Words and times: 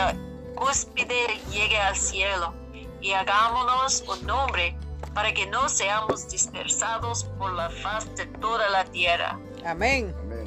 cuya 0.00 0.16
cúspide 0.54 1.40
llegue 1.50 1.78
al 1.78 1.96
cielo, 1.96 2.52
y 3.00 3.12
hagámonos 3.12 4.04
un 4.08 4.26
nombre 4.26 4.76
para 5.14 5.32
que 5.32 5.46
no 5.46 5.68
seamos 5.68 6.28
dispersados 6.28 7.24
por 7.38 7.52
la 7.52 7.70
faz 7.70 8.14
de 8.16 8.26
toda 8.26 8.68
la 8.70 8.84
tierra. 8.84 9.38
Amén. 9.64 10.14
Amén. 10.20 10.44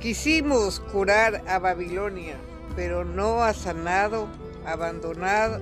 Quisimos 0.00 0.80
curar 0.80 1.42
a 1.48 1.58
Babilonia, 1.58 2.36
pero 2.76 3.04
no 3.04 3.42
ha 3.42 3.54
sanado, 3.54 4.28
abandonado, 4.66 5.60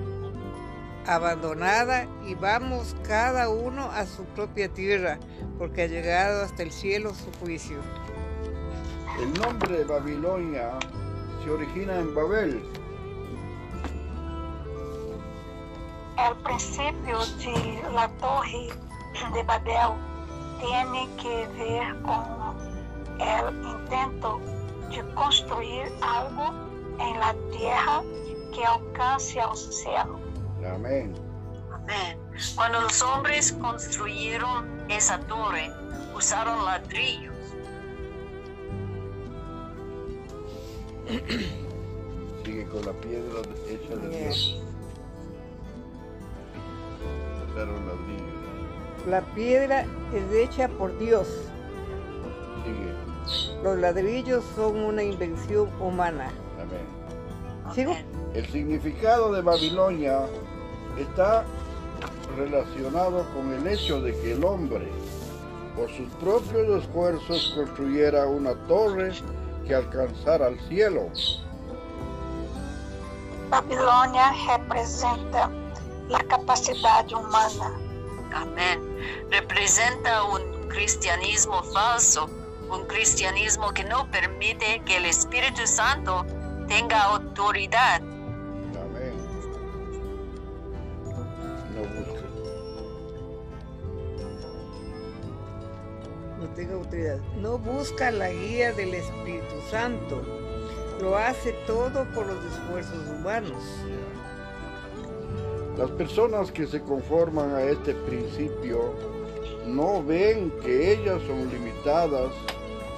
abandonada 1.07 2.05
y 2.27 2.35
vamos 2.35 2.95
cada 3.07 3.49
uno 3.49 3.89
a 3.91 4.05
su 4.05 4.25
propia 4.35 4.67
tierra, 4.69 5.19
porque 5.57 5.83
ha 5.83 5.87
llegado 5.87 6.43
hasta 6.43 6.63
el 6.63 6.71
cielo 6.71 7.13
su 7.13 7.31
juicio. 7.39 7.77
El 9.19 9.33
nombre 9.39 9.77
de 9.77 9.85
Babilonia 9.85 10.77
se 11.45 11.51
origina 11.51 11.99
en 11.99 12.15
Babel. 12.15 12.63
El 16.17 16.35
principio 16.37 17.19
de 17.37 17.83
la 17.93 18.07
torre 18.19 18.69
de 19.31 19.43
Babel 19.43 19.91
tiene 20.59 21.07
que 21.21 21.47
ver 21.55 22.01
con 22.01 22.57
el 23.19 23.63
intento 23.63 24.39
de 24.89 25.13
construir 25.13 25.91
algo 26.01 26.51
en 26.99 27.19
la 27.19 27.35
tierra 27.51 28.01
que 28.51 28.65
alcance 28.65 29.39
al 29.39 29.55
cielo. 29.55 30.19
Amén. 30.73 31.13
Amén. 31.71 32.17
Cuando 32.55 32.81
los 32.81 33.01
hombres 33.03 33.51
construyeron 33.61 34.83
esa 34.89 35.19
torre, 35.19 35.71
usaron 36.15 36.65
ladrillos. 36.65 37.34
Sigue 42.43 42.65
con 42.65 42.85
la 42.85 42.93
piedra 42.93 43.41
hecha 43.67 43.95
de. 43.95 44.09
Dios. 44.09 44.61
Ladrillos. 47.55 48.27
La 49.07 49.21
piedra 49.33 49.85
es 50.13 50.33
hecha 50.33 50.67
por 50.67 50.97
Dios. 50.97 51.27
Sigue. 52.63 53.63
Los 53.63 53.77
ladrillos 53.79 54.43
son 54.55 54.77
una 54.77 55.03
invención 55.03 55.69
humana. 55.79 56.31
Amén. 56.59 57.73
¿Sigo? 57.73 57.95
El 58.33 58.45
significado 58.47 59.31
de 59.33 59.41
Babilonia 59.41 60.21
está 60.99 61.45
relacionado 62.35 63.25
con 63.33 63.53
el 63.53 63.67
hecho 63.67 64.01
de 64.01 64.11
que 64.19 64.33
el 64.33 64.43
hombre, 64.43 64.87
por 65.75 65.89
sus 65.89 66.09
propios 66.15 66.83
esfuerzos, 66.83 67.53
construyera 67.55 68.27
una 68.27 68.53
torre 68.67 69.13
que 69.65 69.75
alcanzara 69.75 70.47
al 70.47 70.59
cielo. 70.67 71.09
Babilônia 73.49 74.31
representa 74.47 75.49
a 76.13 76.23
capacidade 76.23 77.13
humana. 77.15 77.79
Amén. 78.33 78.79
Representa 79.31 80.23
un 80.25 80.67
cristianismo 80.67 81.63
falso, 81.73 82.29
un 82.69 82.85
cristianismo 82.85 83.71
que 83.71 83.83
no 83.83 84.09
permite 84.11 84.81
que 84.85 84.97
el 84.97 85.05
Espíritu 85.05 85.65
Santo 85.65 86.25
tenga 86.67 87.03
autoridad. 87.03 88.01
Tenga 96.55 96.75
autoridad. 96.75 97.17
No 97.41 97.57
busca 97.57 98.11
la 98.11 98.29
guía 98.29 98.71
del 98.73 98.93
Espíritu 98.93 99.55
Santo. 99.69 100.21
Lo 101.01 101.17
hace 101.17 101.51
todo 101.67 102.05
por 102.13 102.25
los 102.25 102.43
esfuerzos 102.45 103.07
humanos. 103.09 103.63
Las 105.77 105.91
personas 105.91 106.51
que 106.51 106.65
se 106.65 106.81
conforman 106.81 107.53
a 107.53 107.61
este 107.63 107.93
principio 107.93 108.93
no 109.67 110.01
ven 110.03 110.51
que 110.61 110.93
ellas 110.93 111.21
son 111.27 111.49
limitadas, 111.49 112.31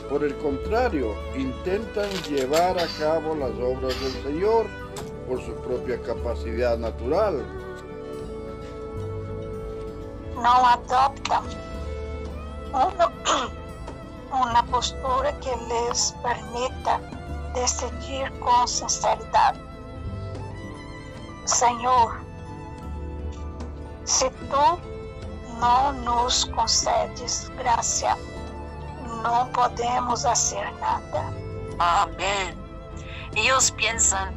por 0.09 0.23
el 0.23 0.35
contrario, 0.38 1.16
intentan 1.35 2.09
llevar 2.29 2.78
a 2.78 2.88
cabo 3.00 3.35
las 3.35 3.51
obras 3.51 4.00
del 4.01 4.23
Señor 4.23 4.67
por 5.28 5.41
su 5.41 5.53
propia 5.56 6.00
capacidad 6.01 6.78
natural. 6.78 7.44
Não 10.35 10.66
adoptam 10.67 11.44
uma 14.31 14.63
postura 14.63 15.33
que 15.33 15.50
lhes 15.50 16.16
permita 16.22 17.00
decidir 17.53 18.31
com 18.39 18.67
sinceridade. 18.67 19.59
Senhor, 21.45 22.22
se 24.05 24.29
tu 24.29 24.79
não 25.59 25.94
nos 25.94 26.44
concedes 26.45 27.50
graça, 27.57 28.17
não 29.23 29.47
podemos 29.51 30.23
fazer 30.23 30.72
nada. 30.79 31.34
Amén. 31.79 32.57
Ellos 33.35 33.72
piensan 33.72 34.34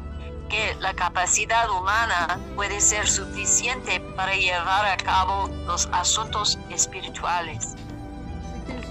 que 0.49 0.75
la 0.75 0.93
capacidad 0.93 1.69
humana 1.69 2.39
puede 2.55 2.81
ser 2.81 3.07
suficiente 3.07 3.99
para 4.15 4.35
llevar 4.35 4.85
a 4.85 4.97
cabo 4.97 5.49
los 5.65 5.87
asuntos 5.91 6.59
espirituales. 6.69 7.75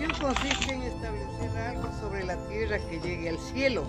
Intención 0.00 0.32
consiste 0.34 0.72
en 0.72 0.82
establecer 0.82 1.58
algo 1.58 1.88
sobre 2.00 2.24
la 2.24 2.36
tierra 2.48 2.78
que 2.88 3.00
llegue 3.00 3.28
al 3.28 3.38
cielo. 3.38 3.84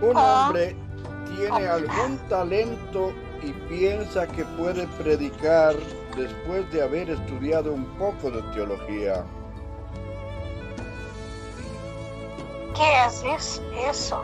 Un 0.00 0.16
Ah. 0.16 0.46
hombre 0.46 0.74
tiene 1.36 1.66
algún 1.68 2.16
talento 2.30 3.12
y 3.42 3.52
piensa 3.68 4.26
que 4.28 4.44
puede 4.46 4.86
predicar 4.98 5.74
después 6.16 6.70
de 6.72 6.82
haber 6.82 7.10
estudiado 7.10 7.72
un 7.74 7.84
poco 7.98 8.30
de 8.30 8.40
teología. 8.54 9.22
Que 12.74 12.82
é 12.82 13.06
isso? 13.36 13.62
Isso? 13.90 14.16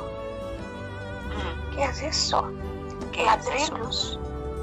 Mm, 1.29 1.75
Que 1.75 1.83
é 1.83 2.09
isso? 2.09 2.43
¿qué 3.13 3.23
es 3.25 3.47
eso? 3.63 4.19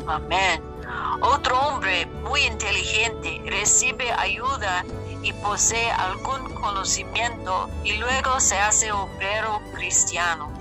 Amén. 0.07 0.74
Otro 1.21 1.59
hombre 1.59 2.05
muy 2.23 2.41
inteligente 2.41 3.41
recibe 3.45 4.11
ayuda 4.11 4.83
y 5.23 5.33
posee 5.33 5.89
algún 5.91 6.53
conocimiento 6.53 7.69
y 7.83 7.93
luego 7.97 8.39
se 8.39 8.55
hace 8.55 8.91
obrero 8.91 9.61
cristiano. 9.73 10.51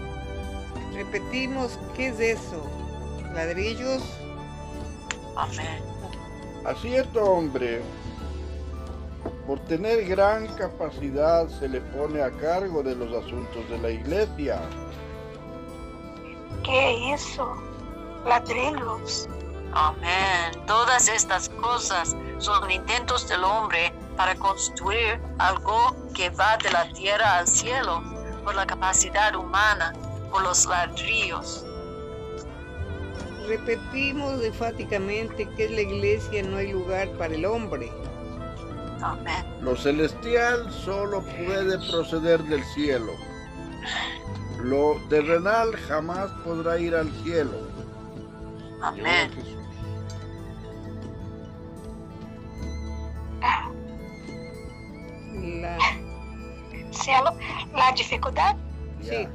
Repetimos, 0.94 1.78
¿qué 1.94 2.08
es 2.08 2.20
eso? 2.20 2.62
Ladrillos. 3.34 4.02
Amén. 5.36 5.82
A 6.64 6.74
cierto 6.76 7.22
hombre, 7.22 7.82
por 9.46 9.58
tener 9.60 10.06
gran 10.06 10.46
capacidad, 10.56 11.48
se 11.48 11.68
le 11.68 11.80
pone 11.80 12.22
a 12.22 12.30
cargo 12.30 12.82
de 12.82 12.94
los 12.94 13.12
asuntos 13.24 13.68
de 13.68 13.78
la 13.78 13.90
iglesia. 13.90 14.62
Que 16.62 16.70
é 16.70 17.14
isso? 17.14 17.44
Ladrilhos? 18.24 19.28
Amén. 19.74 20.52
Todas 20.66 21.08
estas 21.08 21.48
cosas 21.48 22.16
son 22.38 22.70
intentos 22.70 23.28
del 23.28 23.42
hombre 23.42 23.92
para 24.16 24.36
construir 24.36 25.20
algo 25.38 25.96
que 26.14 26.30
va 26.30 26.56
de 26.58 26.70
la 26.70 26.88
tierra 26.92 27.38
al 27.38 27.48
cielo 27.48 28.00
por 28.44 28.54
la 28.54 28.66
capacidad 28.66 29.34
humana, 29.34 29.92
por 30.30 30.42
los 30.42 30.64
ladrillos. 30.66 31.66
Repetimos 33.48 34.42
enfáticamente 34.42 35.48
que 35.56 35.66
en 35.66 35.74
la 35.74 35.80
iglesia 35.80 36.42
no 36.44 36.58
hay 36.58 36.72
lugar 36.72 37.10
para 37.18 37.34
el 37.34 37.44
hombre. 37.44 37.92
Amén. 39.02 39.44
Lo 39.60 39.76
celestial 39.76 40.72
solo 40.72 41.20
puede 41.22 41.78
proceder 41.90 42.42
del 42.44 42.64
cielo. 42.74 43.12
Lo 44.62 44.96
terrenal 45.10 45.74
jamás 45.88 46.30
podrá 46.44 46.78
ir 46.78 46.94
al 46.94 47.10
cielo. 47.22 47.58
Amén. 48.80 49.30
La, 55.44 55.78
Cielo, 56.90 57.36
la 57.74 57.92
dificuldade? 57.92 58.58
sí, 59.02 59.28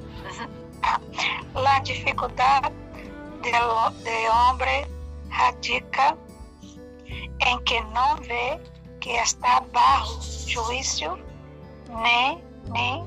La 1.54 1.80
dificuldade 1.82 2.72
del, 3.42 4.04
de 4.04 4.30
homem 4.30 4.86
radica 5.30 6.18
em 7.46 7.60
que 7.64 7.82
não 7.94 8.16
vê 8.18 8.60
que 9.02 9.12
está 9.12 9.62
bajo 9.74 10.20
juízo, 10.48 11.18
nem, 11.90 12.44
nem 12.72 13.06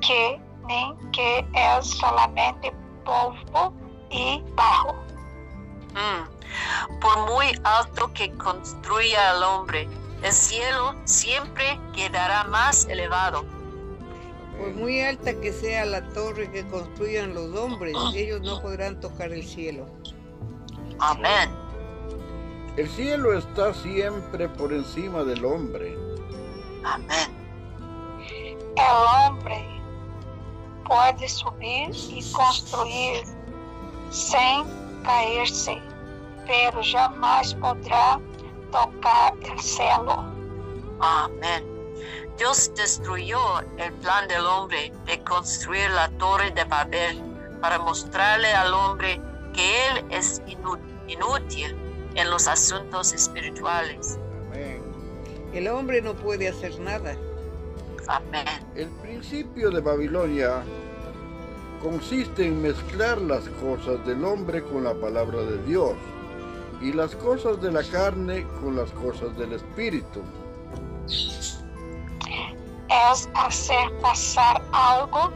que 0.00 0.40
nem 0.66 0.96
que 1.12 1.44
é 1.54 1.82
solamente 1.82 2.72
polvo 3.04 3.74
e 4.10 4.42
barro. 4.54 4.94
Mm. 5.94 7.00
Por 7.00 7.26
muy 7.26 7.52
alto 7.64 8.12
que 8.12 8.30
construya 8.36 9.32
el 9.32 9.42
hombre, 9.42 9.88
el 10.22 10.32
cielo 10.32 10.94
siempre 11.04 11.78
quedará 11.94 12.44
más 12.44 12.86
elevado. 12.86 13.44
Por 14.58 14.72
muy 14.74 15.00
alta 15.00 15.34
que 15.40 15.52
sea 15.52 15.84
la 15.84 16.08
torre 16.10 16.50
que 16.50 16.66
construyan 16.68 17.34
los 17.34 17.56
hombres, 17.56 17.94
ellos 18.14 18.40
no 18.42 18.60
podrán 18.62 19.00
tocar 19.00 19.32
el 19.32 19.44
cielo. 19.44 19.86
Amén. 21.00 21.50
El 22.76 22.88
cielo 22.88 23.36
está 23.36 23.74
siempre 23.74 24.48
por 24.48 24.72
encima 24.72 25.24
del 25.24 25.44
hombre. 25.44 25.96
Amén. 26.84 27.42
El 28.76 29.28
hombre 29.28 29.66
puede 30.86 31.28
subir 31.28 31.90
y 31.90 32.32
construir 32.32 33.24
sin 34.10 34.64
caerse, 35.02 35.78
pero 36.46 36.80
jamás 36.82 37.54
podrá 37.54 38.18
tocar 38.72 39.34
el 39.42 39.60
cielo. 39.60 40.24
Amén. 41.00 41.64
Dios 42.38 42.72
destruyó 42.74 43.60
el 43.76 43.92
plan 43.94 44.26
del 44.26 44.44
hombre 44.44 44.92
de 45.06 45.22
construir 45.22 45.88
la 45.90 46.08
torre 46.18 46.50
de 46.50 46.64
Babel 46.64 47.22
para 47.60 47.78
mostrarle 47.78 48.52
al 48.52 48.72
hombre 48.72 49.20
que 49.52 49.86
él 49.88 50.04
es 50.10 50.42
inútil 51.06 51.76
en 52.14 52.30
los 52.30 52.48
asuntos 52.48 53.12
espirituales. 53.12 54.18
Amén. 54.50 54.82
El 55.52 55.68
hombre 55.68 56.00
no 56.00 56.14
puede 56.14 56.48
hacer 56.48 56.78
nada. 56.80 57.14
Amén. 58.08 58.46
El 58.74 58.88
principio 59.02 59.70
de 59.70 59.80
Babilonia 59.80 60.62
consiste 61.82 62.46
en 62.46 62.62
mezclar 62.62 63.20
las 63.20 63.44
cosas 63.60 64.04
del 64.06 64.24
hombre 64.24 64.62
con 64.64 64.84
la 64.84 64.94
palabra 64.94 65.42
de 65.42 65.62
Dios 65.64 65.92
y 66.82 66.92
las 66.92 67.14
cosas 67.16 67.60
de 67.62 67.70
la 67.70 67.82
carne 67.84 68.46
con 68.60 68.76
las 68.76 68.90
cosas 68.90 69.36
del 69.38 69.52
espíritu. 69.52 70.20
Es 71.06 73.28
hacer 73.34 73.92
pasar 74.02 74.62
algo 74.72 75.30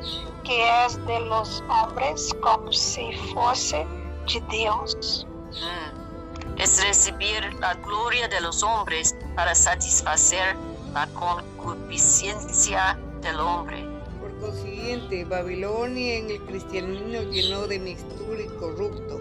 que 0.44 0.84
es 0.84 1.06
de 1.06 1.20
los 1.20 1.62
hombres 1.69 2.34
como 2.40 2.72
si 2.72 3.12
fuese 3.32 3.87
de 4.26 4.43
Dios. 4.50 5.26
Mm. 5.52 6.60
Es 6.60 6.82
recibir 6.82 7.54
la 7.60 7.75
gloria 7.75 8.28
de 8.28 8.40
los 8.40 8.62
hombres 8.62 9.14
para 9.37 9.54
satisfacer 9.54 10.56
la 10.92 11.06
concupiscencia 11.08 12.99
del 13.20 13.38
hombre. 13.38 13.87
Por 14.20 14.37
consiguiente, 14.40 15.25
Babilonia 15.25 16.16
en 16.16 16.31
el 16.31 16.40
cristianismo 16.42 17.31
llenó 17.31 17.66
de 17.66 17.78
mixtura 17.78 18.42
y 18.42 18.49
corrupto. 18.58 19.20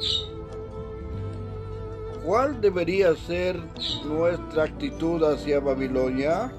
¿Cuál 2.25 2.59
debería 2.59 3.15
ser 3.15 3.55
nuestra 4.03 4.63
actitud 4.63 5.21
hacia 5.23 5.59
Babilonia? 5.59 6.51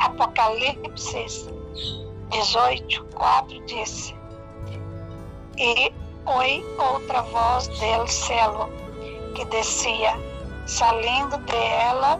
Apocalipse 0.00 1.26
18, 2.32 3.06
4 3.14 3.58
diz: 3.68 4.12
E 5.58 5.92
oí 6.24 6.64
outra 6.76 7.22
voz 7.22 7.68
del 7.78 8.08
cielo 8.08 8.68
que 9.36 9.44
descia, 9.46 10.18
salindo 10.64 11.38
de 11.38 11.66
ela, 11.88 12.18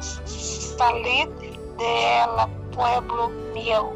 salid 0.00 1.28
de 1.78 2.04
ela, 2.18 2.48
pueblo 2.74 3.28
meu, 3.54 3.94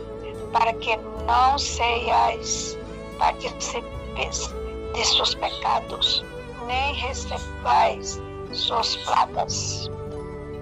para 0.52 0.72
que 0.74 0.96
não 1.26 1.58
sejais 1.58 2.78
partícipes 4.14 4.54
de 4.94 5.04
seus 5.04 5.34
pecados, 5.34 6.24
nem 6.66 6.94
recebais 6.94 8.20
suas 8.52 8.96
plagas. 8.96 9.90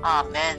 Amén. 0.02 0.56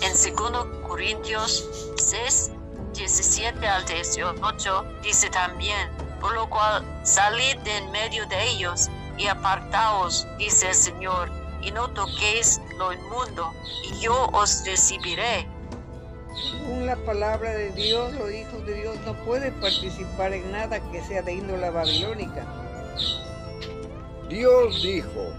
En 0.00 0.12
2 0.12 0.66
Corintios 0.86 1.68
6, 1.96 2.52
17 2.94 3.66
al 3.66 3.84
18 3.84 4.84
dice 5.02 5.28
también, 5.30 5.90
por 6.20 6.32
lo 6.32 6.48
cual 6.48 6.84
salid 7.02 7.56
de 7.58 7.76
en 7.78 7.90
medio 7.90 8.26
de 8.26 8.50
ellos 8.50 8.88
y 9.18 9.26
apartaos, 9.26 10.26
dice 10.38 10.68
el 10.68 10.74
Señor, 10.74 11.30
y 11.60 11.70
no 11.72 11.88
toquéis 11.90 12.60
lo 12.78 12.92
inmundo, 12.92 13.52
y 13.84 14.00
yo 14.00 14.28
os 14.32 14.64
recibiré. 14.64 15.46
Según 16.34 16.86
la 16.86 16.96
palabra 16.96 17.52
de 17.52 17.70
Dios, 17.72 18.12
los 18.14 18.32
hijos 18.32 18.64
de 18.64 18.74
Dios 18.74 18.96
no 19.04 19.14
pueden 19.24 19.52
participar 19.54 20.32
en 20.32 20.50
nada 20.52 20.80
que 20.90 21.02
sea 21.02 21.22
de 21.22 21.34
índole 21.34 21.70
babilónica. 21.70 22.46
Dios 24.28 24.82
dijo 24.82 25.32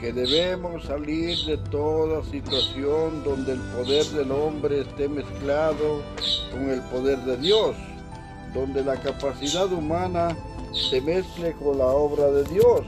que 0.00 0.12
debemos 0.12 0.84
salir 0.84 1.36
de 1.44 1.58
toda 1.70 2.24
situación 2.24 3.22
donde 3.24 3.52
el 3.52 3.60
poder 3.60 4.04
del 4.06 4.30
hombre 4.30 4.80
esté 4.80 5.08
mezclado 5.08 6.02
con 6.50 6.70
el 6.70 6.80
poder 6.84 7.18
de 7.20 7.36
Dios, 7.36 7.76
donde 8.54 8.82
la 8.82 8.96
capacidad 9.00 9.70
humana 9.70 10.36
se 10.90 11.00
mezcle 11.00 11.52
con 11.54 11.78
la 11.78 11.86
obra 11.86 12.30
de 12.30 12.44
Dios 12.44 12.82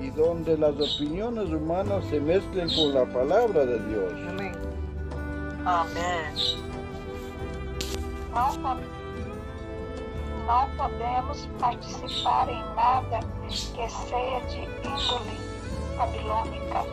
y 0.00 0.10
donde 0.10 0.56
las 0.56 0.74
opiniones 0.74 1.48
humanas 1.50 2.04
se 2.10 2.20
mezclen 2.20 2.68
con 2.74 2.94
la 2.94 3.04
palabra 3.12 3.66
de 3.66 3.78
Dios. 3.88 4.12
Amén. 4.30 4.69
Amén. 5.70 6.34
não, 8.32 8.50
po- 8.60 8.80
não 10.46 10.68
podemos 10.76 11.48
participar 11.60 12.48
em 12.48 12.62
nada 12.74 13.20
que 13.46 13.54
seja 13.54 14.40
de 14.48 14.64
índole 14.84 15.38
babilônica. 15.96 16.84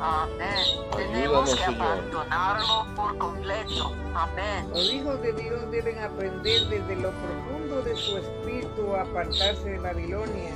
Amén. 0.00 0.40
Ayúdanos, 0.40 0.96
Tenemos 0.96 1.54
que 1.54 1.64
abandonarlo 1.64 2.86
por 2.94 3.16
completo. 3.18 3.92
Amén. 4.14 4.68
Los 4.70 4.92
hijos 4.92 5.20
de 5.20 5.32
Dios 5.32 5.70
deben 5.72 5.98
aprender 5.98 6.66
desde 6.68 6.96
lo 6.96 7.10
profundo 7.10 7.82
de 7.82 7.96
su 7.96 8.18
espíritu 8.18 8.94
a 8.94 9.02
apartarse 9.02 9.70
de 9.70 9.78
Babilonia 9.80 10.52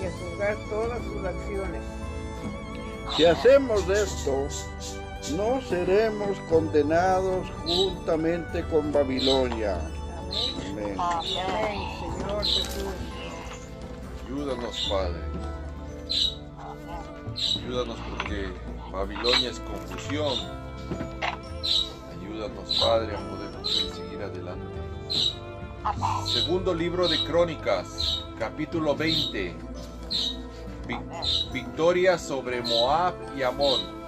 y 0.00 0.06
a 0.06 0.10
juzgar 0.12 0.56
todas 0.68 1.02
sus 1.04 1.24
acciones. 1.24 1.82
Si 3.16 3.24
hacemos 3.24 3.88
esto, 3.88 4.46
no 5.36 5.60
seremos 5.68 6.38
condenados 6.48 7.46
juntamente 7.64 8.64
con 8.68 8.90
Babilonia. 8.92 9.78
Amén. 10.70 10.96
Amén. 10.98 11.80
Señor 12.18 12.44
Jesús. 12.44 12.84
Ayúdanos, 14.26 14.88
Padre. 14.90 15.20
Ayúdanos 17.64 17.96
porque 18.16 18.52
Babilonia 18.92 19.50
es 19.50 19.60
confusión. 19.60 20.34
Ayúdanos, 22.10 22.78
Padre, 22.80 23.16
a 23.16 23.28
poder 23.28 23.66
seguir 23.66 24.22
adelante. 24.22 24.66
Segundo 26.32 26.74
libro 26.74 27.08
de 27.08 27.22
Crónicas, 27.24 28.24
capítulo 28.38 28.94
20. 28.94 29.54
Vi- 30.86 30.98
victoria 31.52 32.18
sobre 32.18 32.60
Moab 32.62 33.14
y 33.36 33.42
Amón. 33.42 33.99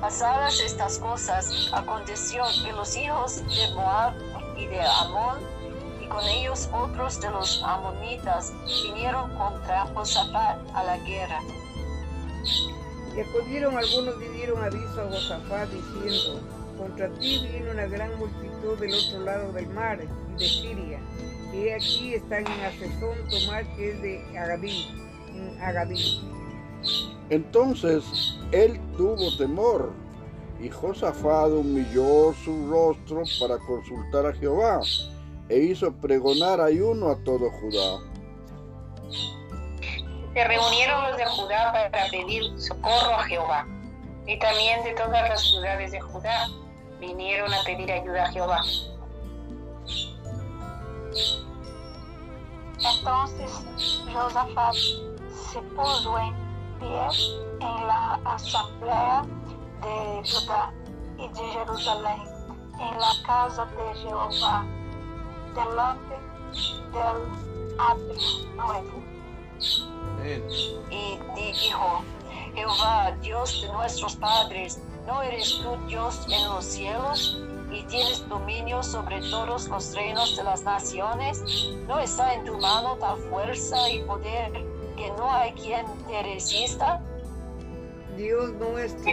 Pasadas 0.00 0.58
estas 0.60 0.98
cosas, 0.98 1.70
aconteció 1.72 2.42
que 2.64 2.72
los 2.72 2.96
hijos 2.96 3.36
de 3.36 3.74
Moab 3.74 4.14
y 4.56 4.66
de 4.66 4.80
Amón, 4.80 5.38
y 6.02 6.08
con 6.08 6.24
ellos 6.24 6.68
otros 6.72 7.20
de 7.20 7.30
los 7.30 7.62
amonitas, 7.62 8.52
vinieron 8.84 9.32
contra 9.36 9.86
Josafat 9.94 10.58
a 10.74 10.84
la 10.84 10.98
guerra. 10.98 11.38
Y 13.16 13.20
acudieron 13.20 13.76
algunos 13.76 14.14
y 14.22 14.28
dieron 14.36 14.64
aviso 14.64 15.02
a 15.02 15.10
Josafat 15.10 15.68
diciendo, 15.68 16.40
contra 16.78 17.08
ti 17.20 17.46
viene 17.48 17.70
una 17.70 17.86
gran 17.86 18.18
multitud 18.18 18.78
del 18.80 18.94
otro 18.94 19.20
lado 19.20 19.52
del 19.52 19.68
mar 19.68 20.00
y 20.02 20.38
de 20.38 20.48
Siria. 20.48 21.00
Y 21.52 21.68
aquí 21.68 22.14
están 22.14 22.46
en 22.46 22.60
Asesón 22.64 23.18
Tomar, 23.30 23.64
que 23.76 23.92
es 23.92 24.02
de 24.02 24.38
Agadí, 24.38 24.88
en 25.28 25.62
Agadí. 25.62 26.20
Entonces 27.30 28.04
él 28.52 28.80
tuvo 28.96 29.36
temor 29.36 29.92
y 30.60 30.68
Josafat 30.68 31.50
humilló 31.50 32.32
su 32.44 32.70
rostro 32.70 33.22
para 33.40 33.58
consultar 33.58 34.26
a 34.26 34.32
Jehová 34.34 34.80
e 35.48 35.58
hizo 35.58 35.92
pregonar 35.92 36.60
ayuno 36.60 37.10
a 37.10 37.16
todo 37.24 37.50
Judá. 37.50 37.98
Se 40.34 40.44
reunieron 40.44 41.02
los 41.08 41.16
de 41.16 41.26
Judá 41.26 41.72
para 41.72 42.10
pedir 42.10 42.44
socorro 42.58 43.14
a 43.14 43.24
Jehová. 43.24 43.66
Y 44.26 44.38
también 44.38 44.82
de 44.84 44.92
todas 44.94 45.28
las 45.28 45.42
ciudades 45.42 45.90
de 45.92 46.00
Judá 46.00 46.48
vinieron 47.00 47.52
a 47.52 47.62
pedir 47.64 47.90
ayuda 47.90 48.24
a 48.24 48.32
Jehová. 48.32 48.62
Entonces 52.78 53.50
Josafat 54.12 54.74
se 54.74 55.60
puso 55.74 56.18
en 56.18 56.41
en 56.82 57.86
la 57.86 58.20
asamblea 58.24 59.22
de 59.82 60.22
Judá 60.28 60.72
y 61.18 61.28
de 61.28 61.44
Jerusalén, 61.52 62.22
en 62.80 62.98
la 62.98 63.12
casa 63.26 63.64
de 63.66 63.94
Jehová, 64.00 64.64
delante 65.54 66.18
del 66.92 67.78
atrio 67.78 68.52
nuevo. 68.56 69.02
Y 70.90 71.18
dijo, 71.34 72.04
Jehová, 72.54 73.12
Dios 73.20 73.62
de 73.62 73.72
nuestros 73.72 74.16
padres, 74.16 74.80
¿No 75.06 75.20
eres 75.20 75.60
tú 75.62 75.76
Dios 75.88 76.26
en 76.28 76.48
los 76.48 76.64
cielos 76.64 77.38
y 77.72 77.82
tienes 77.84 78.28
dominio 78.28 78.82
sobre 78.82 79.20
todos 79.30 79.66
los 79.68 79.94
reinos 79.94 80.36
de 80.36 80.44
las 80.44 80.62
naciones? 80.62 81.42
¿No 81.88 81.98
está 81.98 82.34
en 82.34 82.44
tu 82.44 82.56
mano 82.58 82.96
tal 83.00 83.16
fuerza 83.28 83.90
y 83.90 84.02
poder 84.04 84.64
que 84.96 85.08
no 85.10 85.30
hay 85.32 85.52
quien 85.52 85.86
te 86.08 86.22
resista? 86.22 87.00
Dios 88.16 88.52
nuestro, 88.54 89.12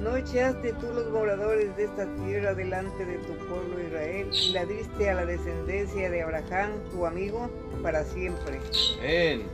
¿no 0.00 0.16
echaste 0.16 0.72
tú 0.74 0.86
los 0.94 1.10
moradores 1.10 1.76
de 1.76 1.84
esta 1.84 2.06
tierra 2.24 2.54
delante 2.54 3.04
de 3.04 3.18
tu 3.18 3.34
pueblo 3.46 3.80
Israel 3.80 4.30
y 4.32 4.52
la 4.52 4.64
diste 4.64 5.10
a 5.10 5.14
la 5.14 5.26
descendencia 5.26 6.10
de 6.10 6.22
Abraham, 6.22 6.70
tu 6.92 7.04
amigo, 7.06 7.50
para 7.82 8.04
siempre? 8.04 8.60
Amén. 8.98 9.48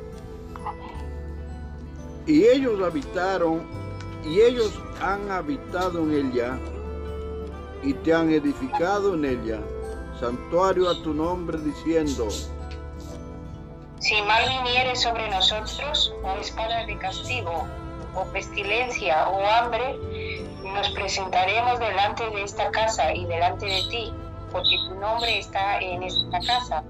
Y 2.27 2.45
ellos 2.45 2.81
habitaron, 2.83 3.63
y 4.25 4.41
ellos 4.41 4.79
han 5.01 5.31
habitado 5.31 6.03
en 6.03 6.33
ella, 6.33 6.59
y 7.83 7.95
te 7.95 8.13
han 8.13 8.31
edificado 8.31 9.15
en 9.15 9.25
ella, 9.25 9.61
santuario 10.21 10.89
a 10.89 11.03
tu 11.03 11.15
nombre, 11.15 11.59
diciendo, 11.59 12.29
Si 14.03 14.21
mal 14.23 14.43
viniere 14.49 14.97
sobre 14.97 15.29
nosotros, 15.29 16.13
o 16.25 16.33
espada 16.41 16.85
de 16.87 16.99
castigo, 16.99 17.69
o 18.17 18.25
pestilencia, 18.33 19.29
o 19.29 19.47
hambre, 19.47 19.97
nos 20.65 20.91
presentaremos 20.91 21.79
delante 21.79 22.29
de 22.31 22.43
esta 22.43 22.69
casa 22.73 23.15
y 23.15 23.25
delante 23.27 23.65
de 23.65 23.81
ti, 23.91 24.13
porque 24.51 24.77
tu 24.89 24.97
nombre 24.97 25.39
está 25.39 25.79
en 25.79 26.03
esta 26.03 26.41
casa. 26.41 26.83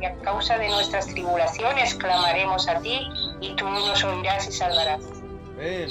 Y 0.00 0.06
a 0.06 0.14
causa 0.20 0.56
de 0.56 0.70
nuestras 0.70 1.06
tribulaciones 1.08 1.94
clamaremos 1.96 2.66
a 2.66 2.80
ti, 2.80 3.06
y 3.42 3.54
tú 3.56 3.68
nos 3.68 4.02
oirás 4.02 4.48
y 4.48 4.52
salvarás. 4.52 5.04
Amén. 5.54 5.90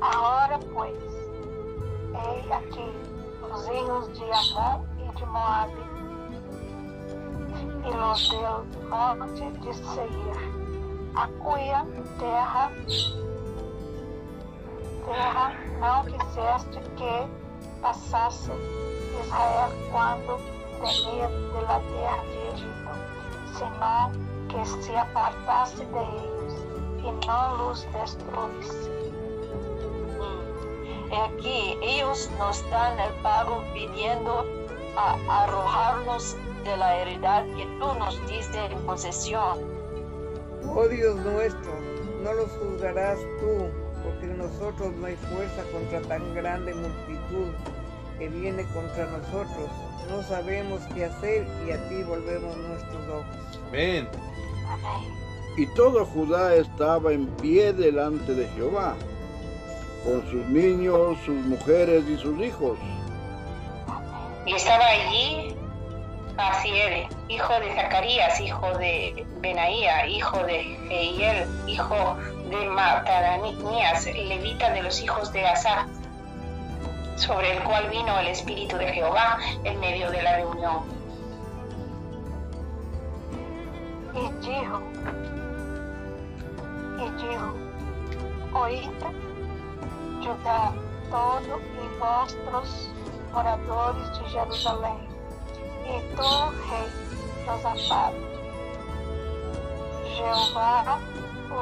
Ahora 0.00 0.56
pues, 0.72 0.92
he 2.14 2.54
aquí 2.54 2.92
los 3.42 3.66
hijos 3.74 4.20
de 4.20 4.24
Amón 4.32 4.86
y 4.98 5.18
de 5.18 5.26
Moab, 5.26 5.87
y 7.84 7.92
los 7.92 8.30
del 8.30 8.88
monte 8.88 9.50
de 9.60 9.74
Seir, 9.74 10.36
a 11.14 11.26
cuya 11.42 11.84
terra, 12.18 12.70
terra 15.04 15.52
não 15.80 16.04
quiseste 16.04 16.80
que 16.96 17.28
passasse 17.80 18.52
Israel 19.22 19.70
quando 19.90 20.38
temia 20.80 21.28
pela 21.52 21.80
terra 21.80 22.22
de 22.24 22.38
Egito, 22.54 22.92
senão 23.58 24.12
que 24.48 24.64
se 24.82 24.94
apartasse 24.96 25.84
de 25.84 25.98
eles 25.98 26.66
e 26.98 27.26
não 27.26 27.70
os 27.70 27.84
destruísse. 27.92 28.98
He 31.10 31.16
aquí, 31.16 31.78
ellos 31.80 32.30
nos 32.38 32.62
dan 32.70 32.98
el 32.98 33.12
pago 33.22 33.64
pidiendo 33.72 34.44
a 34.94 35.16
arrojarnos 35.42 36.36
de 36.68 36.76
la 36.76 36.96
heredad 36.98 37.44
que 37.56 37.64
tú 37.78 37.94
nos 37.98 38.28
diste 38.28 38.58
en 38.66 38.78
posesión. 38.84 39.58
Oh 40.74 40.86
Dios 40.86 41.16
nuestro, 41.16 41.72
no 42.22 42.32
los 42.34 42.50
juzgarás 42.50 43.18
tú, 43.40 43.70
porque 44.04 44.26
en 44.26 44.36
nosotros 44.36 44.92
no 44.96 45.06
hay 45.06 45.16
fuerza 45.16 45.62
contra 45.72 46.02
tan 46.02 46.34
grande 46.34 46.74
multitud 46.74 47.48
que 48.18 48.28
viene 48.28 48.64
contra 48.74 49.06
nosotros. 49.06 49.70
No 50.10 50.22
sabemos 50.24 50.82
qué 50.94 51.06
hacer 51.06 51.46
y 51.66 51.70
a 51.70 51.88
ti 51.88 52.02
volvemos 52.02 52.54
nuestros 52.58 53.08
ojos. 53.08 53.60
Amén. 53.68 54.06
y 55.56 55.66
todo 55.68 56.04
Judá 56.04 56.54
estaba 56.54 57.12
en 57.12 57.26
pie 57.36 57.72
delante 57.72 58.34
de 58.34 58.46
Jehová, 58.48 58.94
con 60.04 60.22
sus 60.30 60.44
niños, 60.48 61.16
sus 61.24 61.36
mujeres 61.46 62.04
y 62.06 62.18
sus 62.18 62.38
hijos. 62.40 62.78
Y 64.44 64.52
estaba 64.52 64.84
allí 64.84 65.57
Asiel, 66.38 67.08
hijo 67.28 67.52
de 67.60 67.74
Zacarías, 67.74 68.40
hijo 68.40 68.78
de 68.78 69.26
Benaía, 69.40 70.06
hijo 70.06 70.38
de 70.44 70.62
Jehiel, 70.88 71.48
hijo 71.66 72.16
de 72.48 72.68
Mataranías, 72.68 74.06
levita 74.06 74.70
de 74.70 74.82
los 74.82 75.02
hijos 75.02 75.32
de 75.32 75.44
Asaf, 75.44 75.88
sobre 77.16 77.56
el 77.56 77.62
cual 77.64 77.90
vino 77.90 78.16
el 78.20 78.28
Espíritu 78.28 78.76
de 78.76 78.92
Jehová 78.92 79.38
en 79.64 79.80
medio 79.80 80.10
de 80.12 80.22
la 80.22 80.36
reunión. 80.36 80.84
Y 84.14 84.46
dijo, 84.46 84.80
y 86.98 87.10
dijo, 87.22 87.54
oíd, 88.54 88.90
Judá, 90.20 90.72
todo 91.10 91.60
y 91.60 91.98
vosotros 91.98 92.90
moradores 93.32 94.18
de 94.18 94.24
Jerusalém, 94.26 95.07
e 95.88 96.00
tu, 96.14 96.30
rei 96.68 96.88
Josafá, 97.46 98.12
Jeová 100.16 101.00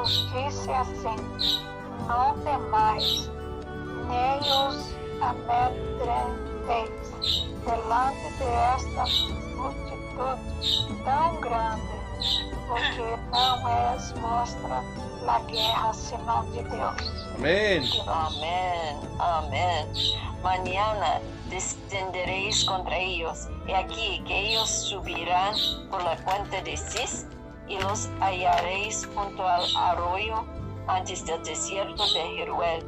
os 0.01 0.11
disse 0.31 0.69
assim, 0.71 1.19
não 2.07 2.37
temais, 2.39 3.31
nem 4.07 4.39
os 4.39 4.93
amedrenteis 5.21 7.07
delante 7.65 8.27
desta 8.37 9.03
multitude 9.55 10.47
tão 11.05 11.27
grande, 11.39 11.95
porque 12.67 13.07
não 13.31 13.67
és 13.67 14.13
mostra 14.13 14.83
la 15.27 15.39
guerra 15.41 15.93
senão 15.93 16.45
de 16.51 16.63
Deus. 16.63 17.35
Amén. 17.35 17.83
Amén, 18.07 18.97
amén. 19.19 19.87
Mañana 20.41 21.21
descenderéis 21.49 22.63
contra 22.63 22.97
ellos. 22.97 23.49
He 23.67 23.75
aquí 23.75 24.23
que 24.25 24.51
ellos 24.51 24.69
subirán 24.69 25.53
por 25.91 26.01
la 26.01 26.15
cuenta 26.23 26.61
de 26.61 26.77
Cis 26.77 27.27
y 27.67 27.77
los 27.79 28.09
hallaréis 28.21 29.05
junto 29.13 29.45
al 29.45 29.65
arroyo 29.75 30.45
antes 30.87 31.25
del 31.25 31.43
desierto 31.43 32.03
de 32.13 32.21
Jeruel. 32.37 32.85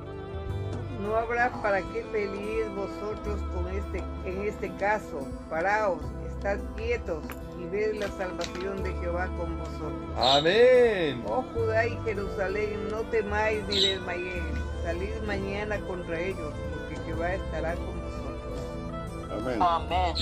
No 1.01 1.17
habrá 1.17 1.51
para 1.61 1.81
qué 1.81 2.05
peleéis 2.09 2.73
vosotros 2.73 3.41
con 3.53 3.67
este, 3.67 4.01
en 4.23 4.47
este 4.47 4.73
caso. 4.75 5.27
Paraos, 5.49 6.01
estad 6.29 6.59
quietos 6.77 7.25
y 7.61 7.65
ved 7.67 7.95
la 7.95 8.07
salvación 8.09 8.83
de 8.83 8.93
Jehová 8.95 9.27
con 9.37 9.57
vosotros. 9.57 10.17
Amén. 10.17 11.23
Oh 11.27 11.43
Judá 11.53 11.87
y 11.87 11.97
Jerusalén, 12.03 12.89
no 12.89 13.01
temáis 13.09 13.67
ni 13.67 13.79
desmayéis. 13.79 14.43
Salid 14.83 15.21
mañana 15.27 15.79
contra 15.81 16.19
ellos, 16.19 16.53
porque 16.71 16.95
Jehová 17.05 17.33
estará 17.35 17.75
con 17.75 17.99
vosotros. 18.01 19.29
Amén. 19.31 19.59
Amén. 19.61 20.15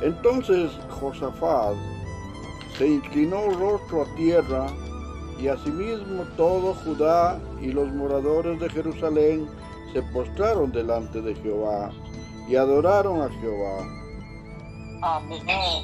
Entonces 0.00 0.70
Josafat 0.90 1.76
se 2.76 2.86
inclinó 2.86 3.50
rostro 3.58 4.02
a 4.02 4.14
tierra 4.16 4.66
y 5.40 5.48
asimismo 5.48 6.24
todo 6.36 6.74
Judá 6.74 7.40
y 7.60 7.72
los 7.72 7.88
moradores 7.92 8.60
de 8.60 8.68
Jerusalén 8.70 9.48
se 9.92 10.02
postraron 10.12 10.70
delante 10.72 11.20
de 11.20 11.34
Jehová 11.36 11.90
y 12.48 12.56
adoraron 12.56 13.22
a 13.22 13.28
Jehová. 13.40 13.97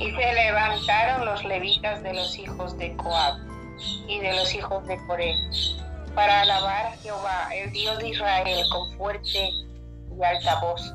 Y 0.00 0.11
se 0.11 0.33
levantaron 0.35 1.25
los 1.25 1.44
levitas 1.44 2.02
de 2.02 2.14
los 2.14 2.37
hijos 2.38 2.76
de 2.78 2.97
Coab 2.97 3.37
y 4.09 4.18
de 4.21 4.35
los 4.35 4.52
hijos 4.54 4.85
de 4.87 4.99
Coré 5.06 5.35
para 6.14 6.42
alabar 6.42 6.87
a 6.87 6.97
Jehová, 6.99 7.49
el 7.54 7.73
Dios 7.73 7.99
de 7.99 8.09
Israel, 8.09 8.64
con 8.71 8.97
fuerte 8.97 9.50
y 10.16 10.25
alta 10.25 10.61
voz. 10.61 10.94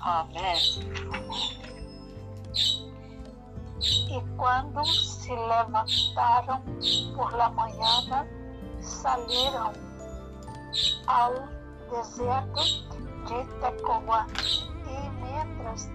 Amén. 0.00 0.56
E 3.82 4.20
quando 4.36 4.84
se 4.84 5.30
levantaram 5.30 6.62
por 7.16 7.32
la 7.34 7.48
manhã, 7.50 8.26
saíram 8.80 9.72
ao 11.06 11.48
deserto 11.90 12.62
de 13.26 13.44
Tecoa. 13.60 14.26
E 14.86 15.19
mientras 15.70 15.90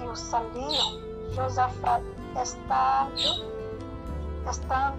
ellos 0.00 0.18
saliam, 0.18 1.00
Josafá, 1.34 2.00
estando, 2.42 3.46
estando 4.50 4.98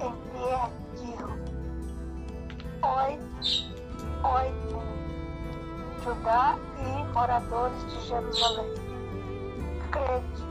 em 0.00 0.12
pé, 0.32 0.70
dijo, 1.00 1.28
Oi, 2.82 3.18
oi, 4.22 4.54
Judá 6.02 6.58
e 6.78 7.12
moradores 7.12 7.82
de 7.86 8.06
Jerusalém, 8.06 8.74
crede 9.90 10.44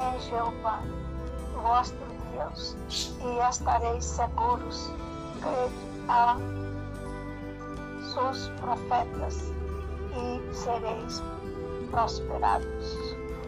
em 0.00 0.20
Jeová, 0.20 0.80
vosso 1.62 1.94
Deus, 2.32 2.76
e 2.88 3.48
estareis 3.48 4.04
seguros. 4.04 4.90
Crede 5.40 5.90
a 6.08 6.36
seus 8.12 8.48
profetas 8.60 9.52
e 10.12 10.54
sereis 10.54 11.22
prosperados. 11.90 12.66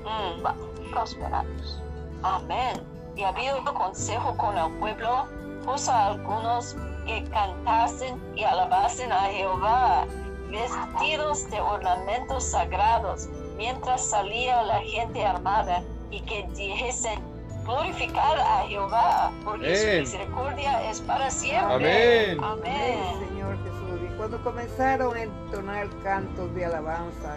Mm, 0.04 0.90
Prosperados. 0.90 1.82
Amén. 2.22 2.82
y 3.16 3.24
habido 3.24 3.62
consejo 3.74 4.36
con 4.36 4.56
el 4.56 4.70
pueblo, 4.78 5.26
puso 5.64 5.92
a 5.92 6.06
algunos 6.08 6.76
que 7.06 7.24
cantasen 7.24 8.20
y 8.34 8.42
alabasen 8.44 9.12
a 9.12 9.22
Jehová, 9.24 10.06
vestidos 10.50 11.50
de 11.50 11.60
ornamentos 11.60 12.44
sagrados, 12.44 13.28
mientras 13.56 14.02
salía 14.04 14.62
la 14.62 14.80
gente 14.80 15.24
armada, 15.26 15.82
y 16.10 16.20
que 16.20 16.46
dijesen, 16.54 17.20
glorificar 17.64 18.38
a 18.38 18.66
Jehová, 18.66 19.30
porque 19.44 19.76
su 19.76 20.00
misericordia 20.00 20.90
es 20.90 21.00
para 21.00 21.30
siempre. 21.30 22.32
Amén. 22.32 22.44
Amén. 22.44 23.28
Señor 23.28 23.58
Jesús. 23.62 24.00
Y 24.10 24.16
cuando 24.16 24.42
comenzaron 24.42 25.16
a 25.16 25.22
entonar 25.22 25.88
cantos 26.02 26.54
de 26.54 26.64
alabanza, 26.64 27.36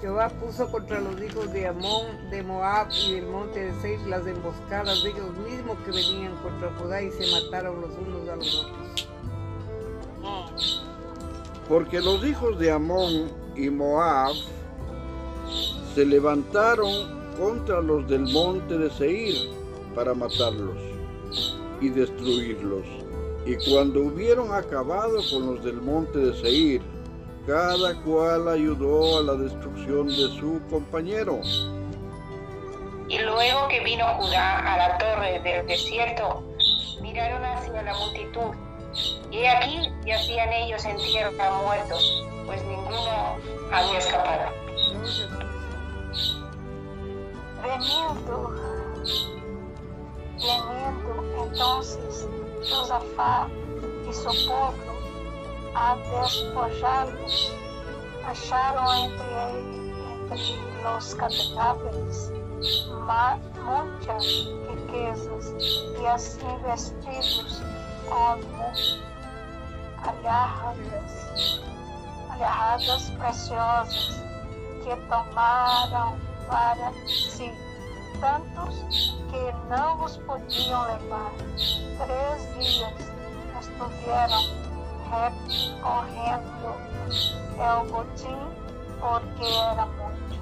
Jehová 0.00 0.28
puso 0.28 0.70
contra 0.70 1.00
los 1.00 1.20
hijos 1.20 1.52
de 1.52 1.66
Amón, 1.66 2.30
de 2.30 2.42
Moab 2.42 2.88
y 2.92 3.14
del 3.14 3.26
monte 3.26 3.64
de 3.64 3.80
Seir 3.80 4.00
las 4.06 4.24
emboscadas 4.26 5.02
de 5.02 5.10
ellos 5.10 5.36
mismos 5.38 5.76
que 5.84 5.90
venían 5.90 6.36
contra 6.36 6.72
Judá 6.78 7.02
y 7.02 7.10
se 7.10 7.26
mataron 7.32 7.80
los 7.80 7.90
unos 7.90 8.28
a 8.28 8.36
los 8.36 8.64
otros. 8.64 9.08
Porque 11.68 12.00
los 12.00 12.24
hijos 12.24 12.58
de 12.58 12.70
Amón 12.70 13.30
y 13.56 13.70
Moab 13.70 14.34
se 15.94 16.06
levantaron 16.06 17.18
contra 17.36 17.80
los 17.80 18.08
del 18.08 18.22
monte 18.32 18.78
de 18.78 18.90
Seir 18.90 19.50
para 19.96 20.14
matarlos 20.14 20.78
y 21.80 21.88
destruirlos. 21.88 22.86
Y 23.44 23.56
cuando 23.68 24.02
hubieron 24.02 24.52
acabado 24.52 25.18
con 25.30 25.46
los 25.46 25.64
del 25.64 25.80
monte 25.80 26.18
de 26.18 26.34
Seir, 26.34 26.82
cada 27.48 27.94
cual 28.02 28.46
ayudó 28.46 29.20
a 29.20 29.22
la 29.22 29.32
destrucción 29.32 30.06
de 30.08 30.28
su 30.38 30.60
compañero. 30.68 31.40
Y 33.08 33.18
luego 33.20 33.68
que 33.68 33.80
vino 33.80 34.04
Judá 34.18 34.74
a 34.74 34.76
la 34.76 34.98
torre 34.98 35.40
del 35.40 35.66
desierto, 35.66 36.42
miraron 37.00 37.42
hacia 37.42 37.82
la 37.82 37.94
multitud, 37.94 38.54
y 39.30 39.46
aquí 39.46 39.90
yacían 40.04 40.52
ellos 40.52 40.84
en 40.84 40.98
tierra 40.98 41.50
muertos, 41.62 42.22
pues 42.44 42.62
ninguno 42.64 43.38
había 43.72 43.98
escapado. 43.98 44.52
Veniendo, 47.62 48.50
veniendo 50.36 51.44
entonces 51.46 52.28
Josafá 52.70 53.48
y 54.06 54.12
su 54.12 54.24
pueblo 54.24 54.97
a 55.78 55.94
despojarlos, 55.94 57.52
acharon 58.26 58.96
entre, 58.96 60.32
entre 60.32 60.82
los 60.82 61.14
cadáveres 61.14 62.32
muchas 63.62 64.24
riquezas 64.68 65.54
y 66.00 66.06
así 66.06 66.46
vestidos 66.66 67.62
como 68.08 68.72
alhajas, 70.02 71.60
alhajas 72.30 73.10
preciosas 73.18 74.22
que 74.84 74.96
tomaram 75.08 76.18
para 76.48 76.92
si, 77.06 77.52
tantos 78.20 79.16
que 79.30 79.52
não 79.68 80.02
os 80.02 80.16
podiam 80.18 80.82
levar. 80.86 81.32
Três 81.98 82.54
dias 82.54 83.08
estuvieron 85.08 86.42
recorrendo 86.60 87.82
el 87.82 87.90
botín 87.90 88.58
porque 89.00 89.48
era 89.48 89.86
mucho. 89.86 90.38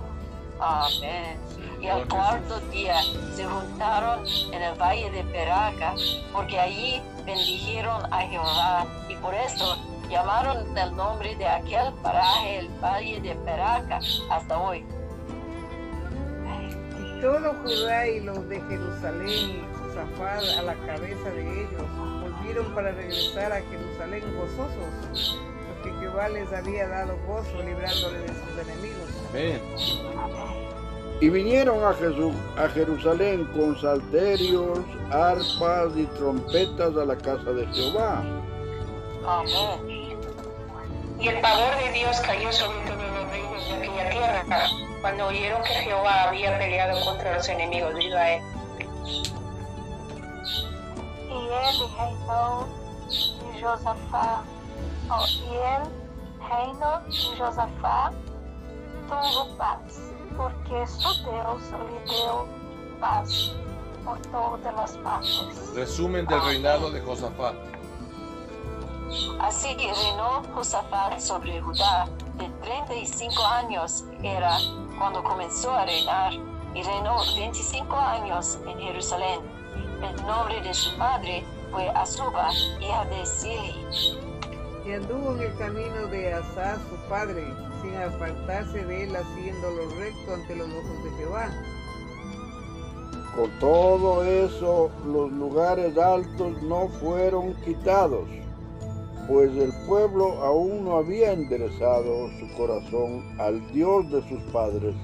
Amén. 0.61 1.39
Y 1.81 1.89
al 1.89 2.09
cuarto 2.09 2.59
día 2.71 2.97
se 3.35 3.45
juntaron 3.45 4.27
en 4.53 4.63
el 4.63 4.75
valle 4.81 5.11
de 5.11 5.23
Peraca, 5.25 5.95
porque 6.33 6.59
allí 6.59 7.03
bendijeron 7.25 8.13
a 8.13 8.21
Jehová, 8.21 8.87
y 9.09 9.15
por 9.17 9.35
eso 9.35 9.77
llamaron 10.09 10.77
el 10.77 10.97
nombre 10.97 11.37
de 11.37 11.47
aquel 11.47 11.93
paraje 12.03 12.61
el 12.61 12.69
valle 12.83 13.21
de 13.21 13.35
Peraca 13.35 14.01
hasta 14.31 14.59
hoy. 14.59 14.85
Y 16.99 17.21
todo 17.21 17.55
Judá 17.63 18.07
y 18.07 18.21
los 18.21 18.49
de 18.49 18.61
Jerusalén 18.63 19.29
y 19.29 19.65
Josafat 19.79 20.59
a 20.59 20.63
la 20.63 20.75
cabeza 20.75 21.31
de 21.31 21.63
ellos 21.63 21.76
volvieron 22.47 22.75
para 22.75 22.93
regresar 22.93 23.53
a 23.53 23.61
Jerusalén 23.63 24.23
gozosos, 24.37 25.41
porque 25.69 25.99
Jehová 25.99 26.29
les 26.29 26.53
había 26.53 26.87
dado 26.89 27.17
gozo 27.27 27.63
librándole 27.63 28.19
de 28.21 28.29
sus 28.29 28.69
enemigos. 28.69 29.11
Amén. 29.31 29.61
Y 31.21 31.31
vinieron 31.31 31.83
a, 31.83 31.95
Jesús, 31.95 32.35
a 32.59 32.69
Jerusalén 32.69 33.47
con 33.47 33.81
salterios, 33.81 34.79
arpas 35.11 35.97
y 35.97 36.05
trompetas 36.19 36.95
a 36.97 37.05
la 37.05 37.17
casa 37.17 37.51
de 37.51 37.67
Jehová. 37.69 38.23
Amén. 39.27 40.17
Y 41.19 41.29
el 41.29 41.41
pavor 41.41 41.77
de 41.83 41.93
Dios 41.93 42.21
cayó 42.21 42.53
sobre 42.53 42.79
todos 42.81 43.03
los 43.03 43.31
reinos 43.31 43.67
de 43.67 43.75
aquella 43.75 44.11
tierra 44.11 44.69
cuando 45.01 45.27
oyeron 45.27 45.63
que 45.63 45.71
Jehová 45.71 46.29
había 46.29 46.59
peleado 46.59 47.03
contra 47.05 47.35
los 47.35 47.49
enemigos 47.49 47.95
de 47.95 48.05
Israel. 48.05 48.43
Ele 51.57 51.87
reinou 51.97 52.69
de 53.09 53.61
Josafá. 53.61 54.45
Ele 55.49 55.91
reinou 56.41 57.01
de 57.09 57.37
Josafá 57.37 58.13
tuvo 59.09 59.57
paz, 59.57 60.13
porque 60.37 60.87
su 60.87 61.25
Deus 61.25 61.63
lhe 61.71 62.01
deu 62.07 62.49
paz 63.01 63.55
por 64.05 64.19
todas 64.31 64.79
as 64.79 64.97
partes. 64.99 65.75
Resumen 65.75 66.27
del 66.27 66.41
reinado 66.41 66.91
de 66.91 67.01
Josafat. 67.01 67.55
Así 69.41 69.75
reinó 69.75 70.43
Josafat 70.55 71.21
sobre 71.21 71.61
Judá 71.61 72.09
de 72.35 72.49
35 72.63 73.45
años 73.45 74.05
era 74.23 74.59
cuando 74.99 75.23
comenzó 75.23 75.71
a 75.73 75.85
reinar 75.85 76.33
y 76.75 76.83
reinó 76.83 77.17
25 77.37 77.97
años 77.97 78.59
en 78.67 78.79
Jerusalén. 78.79 79.41
El 80.03 80.27
nombre 80.27 80.61
de 80.61 80.75
su 80.75 80.95
madre 80.99 81.43
fue 81.71 81.89
Azuba, 81.89 82.51
hija 82.81 83.05
de 83.07 83.25
Sili. 83.25 83.75
Y 84.85 84.93
anduvo 84.93 85.35
en 85.35 85.41
el 85.41 85.57
camino 85.57 86.07
de 86.09 86.35
Asa 86.35 86.77
su 86.89 87.09
padre, 87.09 87.45
sin 87.83 87.95
apartarse 87.97 88.85
de 88.85 89.05
él, 89.05 89.17
haciendo 89.17 89.71
lo 89.71 89.89
recto 89.99 90.35
ante 90.35 90.55
los 90.55 90.69
ojos 90.69 91.05
de 91.05 91.11
Jehová. 91.17 91.51
Con 93.35 93.51
todo 93.59 94.23
eso, 94.23 94.91
los 95.07 95.33
lugares 95.33 95.97
altos 95.97 96.63
no 96.63 96.89
fueron 97.01 97.55
quitados, 97.65 98.29
pues 99.29 99.51
el 99.57 99.73
pueblo 99.87 100.43
aún 100.45 100.85
no 100.85 100.99
había 100.99 101.33
enderezado 101.33 102.29
su 102.39 102.49
corazón 102.57 103.25
al 103.39 103.67
Dios 103.73 104.11
de 104.11 104.29
sus 104.29 104.43
padres. 104.53 104.95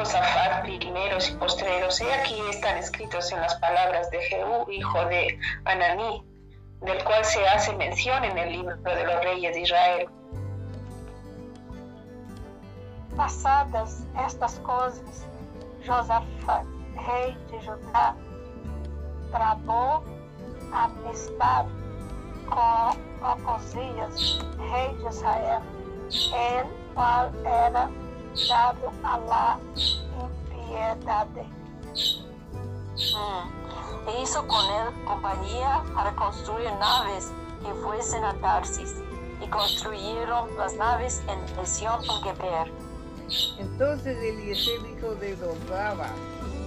Josafat, 0.00 0.64
primeros 0.64 1.28
y 1.28 1.34
postreros, 1.34 2.00
he 2.00 2.10
aquí 2.10 2.40
están 2.48 2.78
escritos 2.78 3.30
en 3.32 3.40
las 3.42 3.54
palabras 3.56 4.10
de 4.10 4.18
Jehú, 4.18 4.64
hijo 4.70 5.04
de 5.04 5.38
Ananí, 5.66 6.24
del 6.80 7.04
cual 7.04 7.22
se 7.22 7.46
hace 7.46 7.76
mención 7.76 8.24
en 8.24 8.38
el 8.38 8.50
libro 8.50 8.76
de 8.76 9.04
los 9.04 9.22
reyes 9.22 9.52
de 9.52 9.60
Israel. 9.60 10.08
Passadas 13.14 14.06
estas 14.26 14.58
coisas, 14.60 15.26
Josafá, 15.86 16.64
rei 17.06 17.36
de 17.50 17.60
Judá, 17.66 18.16
tramou 19.30 20.02
amistad 20.72 21.66
com 22.48 22.96
Ocosias, 23.20 24.40
rei 24.56 24.94
de 24.96 25.08
Israel, 25.10 25.60
el 26.08 26.94
qual 26.94 27.30
era 27.44 27.90
dado 28.48 28.92
a 29.02 29.18
la 29.18 29.58
impiedade. 30.50 31.44
Mm. 32.96 34.08
E 34.08 34.22
hizo 34.22 34.46
con 34.46 34.64
él 34.64 35.04
compañía 35.04 35.82
para 35.94 36.14
construir 36.16 36.72
naves 36.78 37.30
que 37.62 37.74
fuesen 37.82 38.24
a 38.24 38.34
Tarsis, 38.34 38.94
y 39.42 39.46
construyeron 39.48 40.56
las 40.56 40.74
naves 40.74 41.22
en 41.28 41.58
Esión 41.62 42.02
Geber. 42.22 42.72
Entonces 43.58 44.16
Eliezer, 44.18 44.80
hijo 44.90 45.14
de 45.16 45.36
Dodaba, 45.36 46.10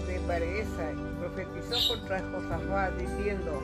de 0.08 0.20
Baresa, 0.28 0.92
profetizó 1.20 1.96
contra 1.96 2.22
Josafat, 2.32 2.94
diciendo, 2.94 3.62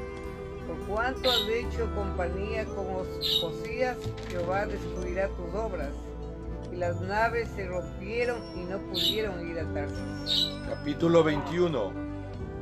por 0.67 0.77
cuanto 0.87 1.29
has 1.29 1.47
hecho 1.47 1.89
compañía 1.95 2.65
con 2.65 2.85
Josías, 3.41 3.97
Jehová 4.29 4.65
destruirá 4.65 5.27
tus 5.29 5.55
obras. 5.55 5.89
Las 6.79 7.01
naves 7.01 7.49
se 7.57 7.67
rompieron 7.67 8.41
y 8.55 8.63
no 8.63 8.77
pudieron 8.77 9.45
ir 9.51 9.59
a 9.59 9.73
Tarsis. 9.73 10.49
Capítulo 10.65 11.25
21. 11.25 11.91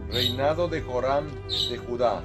Reinado 0.10 0.68
de 0.68 0.82
Joram 0.82 1.28
de 1.70 1.78
Judá. 1.78 2.24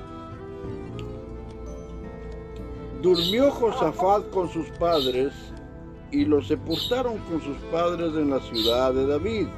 Durmió 3.03 3.51
Josafat 3.51 4.31
con 4.31 4.51
sus 4.51 4.71
padres 4.79 5.35
y 6.11 6.25
lo 6.25 6.41
sepultaron 6.41 7.19
con 7.19 7.43
sus 7.43 7.59
padres 7.71 8.15
en 8.15 8.31
la 8.31 8.41
ciudad 8.41 8.95
de 8.95 9.07
David. 9.07 9.49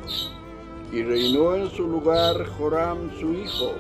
y 0.91 1.05
reinó 1.05 1.55
en 1.55 1.71
su 1.71 1.87
lugar 1.87 2.35
Joram 2.59 3.17
su 3.21 3.33
hijo. 3.33 3.75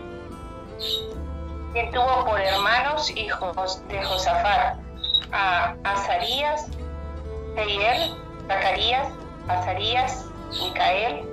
Que 1.72 1.90
tuvo 1.92 2.24
por 2.24 2.40
hermanos 2.40 3.10
hijos 3.16 3.82
de 3.88 4.00
Josafat 4.00 4.78
a 5.32 5.76
Azarías, 5.82 6.68
Teiel, 7.56 8.23
Zacarías, 8.48 9.09
Azarías, 9.48 10.26
Micael 10.62 11.28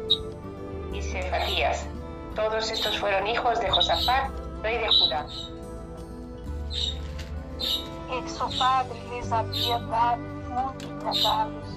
y 0.93 1.01
Cefatías. 1.01 1.85
Todos 2.35 2.71
estos 2.71 2.97
fueron 2.97 3.27
hijos 3.27 3.59
de 3.59 3.69
Josafat, 3.69 4.31
rey 4.61 4.77
de 4.77 4.87
Judá. 4.87 5.25
E 8.11 8.29
su 8.29 8.57
padre 8.57 8.99
les 9.09 9.31
había 9.31 9.79
dado 9.79 10.17
muchos 10.49 10.89
regalos 11.03 11.69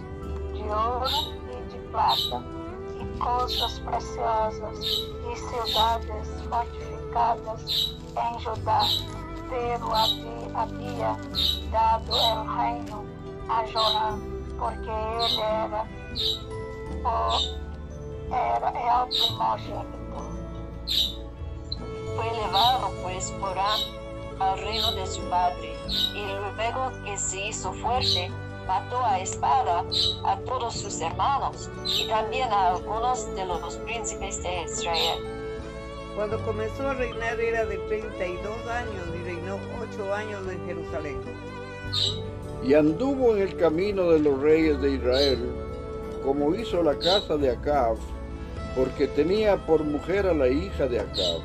de 0.53 0.63
oro 0.63 1.07
y 1.47 1.73
de 1.73 1.79
plata 1.91 2.43
y 3.01 3.19
cosas 3.19 3.81
preciosas 3.81 4.79
y 4.81 5.37
ciudades 5.37 6.29
fortificadas 6.51 7.95
en 8.17 8.45
Judá, 8.45 8.81
pero 9.49 9.95
había 9.95 11.17
dado 11.71 12.17
el 12.17 12.57
reino 12.57 13.05
a 13.49 13.65
Joram, 13.73 14.34
porque 14.65 14.81
él 14.81 15.39
era, 15.39 15.85
o, 17.05 17.39
era 18.29 19.03
el 19.03 19.09
primogénito. 19.11 20.19
Fue 22.17 22.29
elevado 22.31 22.91
pues 23.03 23.33
Joram 23.39 23.81
al 24.41 24.59
reino 24.59 24.93
de 24.93 25.07
su 25.07 25.21
padre, 25.29 25.77
y 26.15 26.25
luego 26.57 26.91
que 27.05 27.19
se 27.19 27.49
hizo 27.49 27.75
fuerte, 27.75 28.31
mató 28.67 29.05
a 29.05 29.21
espada 29.21 29.85
a 30.25 30.39
todos 30.39 30.75
sus 30.75 30.99
hermanos 31.03 31.71
y 31.85 32.09
también 32.09 32.51
a 32.51 32.69
algunos 32.69 33.35
de 33.37 33.45
los 33.45 33.77
príncipes 33.77 34.43
de 34.43 34.63
Israel. 34.63 35.19
Cuando 36.17 36.43
comenzó 36.43 36.89
a 36.89 36.95
reinar 36.95 37.39
era 37.39 37.67
de 37.67 37.77
32 37.77 38.67
años 38.69 39.09
y 39.15 39.25
reinó 39.25 39.59
8 39.93 40.15
años 40.15 40.49
en 40.49 40.67
Jerusalén. 40.67 41.21
Y 42.65 42.73
anduvo 42.73 43.37
en 43.37 43.43
el 43.43 43.57
camino 43.57 44.11
de 44.11 44.21
los 44.21 44.41
reyes 44.41 44.81
de 44.81 44.93
Israel, 44.93 45.55
como 46.25 46.55
hizo 46.55 46.83
la 46.83 46.99
casa 46.99 47.37
de 47.37 47.51
Acab, 47.51 47.97
porque 48.75 49.07
tenía 49.07 49.57
por 49.59 49.85
mujer 49.85 50.27
a 50.27 50.33
la 50.33 50.49
hija 50.49 50.87
de 50.87 51.01
Acab, 51.01 51.43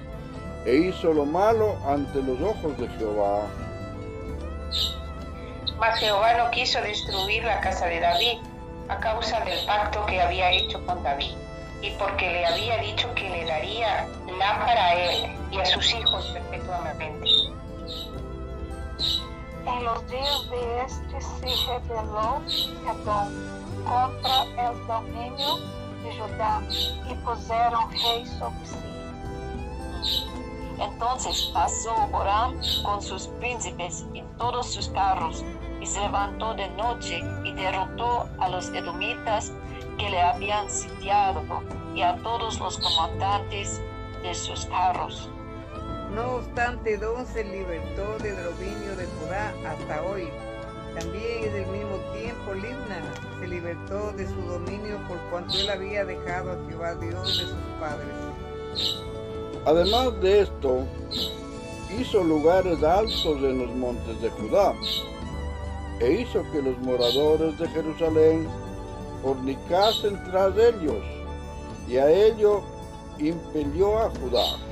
e 0.66 0.76
hizo 0.76 1.12
lo 1.12 1.26
malo 1.26 1.76
ante 1.86 2.24
los 2.24 2.40
ojos 2.40 2.78
de 2.78 2.88
Jehová. 2.98 3.42
Mas 5.78 6.00
Jehová 6.00 6.34
no 6.38 6.52
quiso 6.52 6.82
destruir 6.82 7.44
la 7.44 7.60
casa 7.60 7.86
de 7.88 8.00
David 8.00 8.38
a 8.88 9.00
causa 9.00 9.40
del 9.42 9.66
pacto 9.66 10.06
que 10.06 10.22
había 10.22 10.52
hecho 10.52 10.84
con 10.86 11.04
David, 11.04 11.36
y 11.82 11.92
porque 11.92 12.30
le 12.30 12.46
había 12.46 12.78
dicho 12.78 13.14
que 13.16 13.30
le 13.30 13.46
daría 13.46 14.08
lámpara 14.38 14.86
a 14.86 14.96
él 14.96 15.38
y 15.52 15.60
a 15.60 15.66
sus 15.66 15.94
hijos 15.94 16.26
perpetuamente. 16.34 17.29
En 19.70 19.84
los 19.84 20.08
días 20.10 20.50
de 20.50 20.82
este 20.82 21.22
se 21.22 21.68
rebeló 21.68 22.42
Edom 22.86 23.30
contra 23.86 24.44
el 24.44 24.88
dominio 24.88 25.58
de 26.04 26.18
Judá 26.18 26.62
y 27.10 27.14
pusieron 27.24 27.92
rey 27.92 28.26
sobre 28.26 28.66
sí. 28.66 28.78
Entonces 30.80 31.52
pasó 31.54 31.94
Joram 32.12 32.56
con 32.84 33.02
sus 33.02 33.28
príncipes 33.40 34.06
y 34.14 34.22
todos 34.38 34.74
sus 34.74 34.90
carros, 34.90 35.44
y 35.80 35.86
se 35.86 36.00
levantó 36.00 36.54
de 36.56 36.68
noche 36.70 37.22
y 37.44 37.52
derrotó 37.54 38.28
a 38.40 38.50
los 38.50 38.70
edomitas 38.70 39.52
que 39.98 40.10
le 40.10 40.22
habían 40.22 40.70
sitiado 40.70 41.44
y 41.94 42.02
a 42.02 42.16
todos 42.24 42.60
los 42.60 42.78
comandantes 42.80 43.82
de 44.24 44.34
sus 44.34 44.66
carros. 44.66 45.30
No 46.14 46.38
obstante, 46.38 46.96
Edom 46.96 47.26
se 47.26 47.44
libertó 47.44 48.18
del 48.20 48.36
dominio 48.44 48.96
de 48.98 49.06
Judá 49.06 49.54
hasta 49.68 50.04
hoy. 50.04 50.30
También 50.98 51.44
en 51.44 51.56
el 51.56 51.68
mismo 51.68 51.98
tiempo 52.18 52.54
Libna 52.56 53.14
se 53.40 53.48
libertó 53.48 54.12
de 54.14 54.28
su 54.28 54.42
dominio 54.42 54.98
por 55.08 55.18
cuanto 55.30 55.54
él 55.54 55.70
había 55.70 56.04
dejado 56.04 56.54
a 56.54 56.68
Jehová 56.68 56.96
Dios 56.96 57.28
de 57.28 57.46
sus 57.46 57.56
padres. 57.80 58.08
Además 59.66 60.20
de 60.22 60.42
esto, 60.42 60.84
hizo 61.98 62.24
lugares 62.24 62.82
altos 62.84 63.38
en 63.38 63.60
los 63.60 63.76
montes 63.76 64.20
de 64.22 64.30
Judá, 64.32 64.74
e 66.00 66.22
hizo 66.22 66.44
que 66.52 66.62
los 66.62 66.78
moradores 66.80 67.58
de 67.60 67.68
Jerusalén 67.68 68.48
fornicasen 69.22 70.24
tras 70.26 70.58
ellos, 70.58 71.04
y 71.88 71.98
a 71.98 72.10
ello 72.10 72.62
impelió 73.20 74.00
a 74.00 74.10
Judá. 74.10 74.69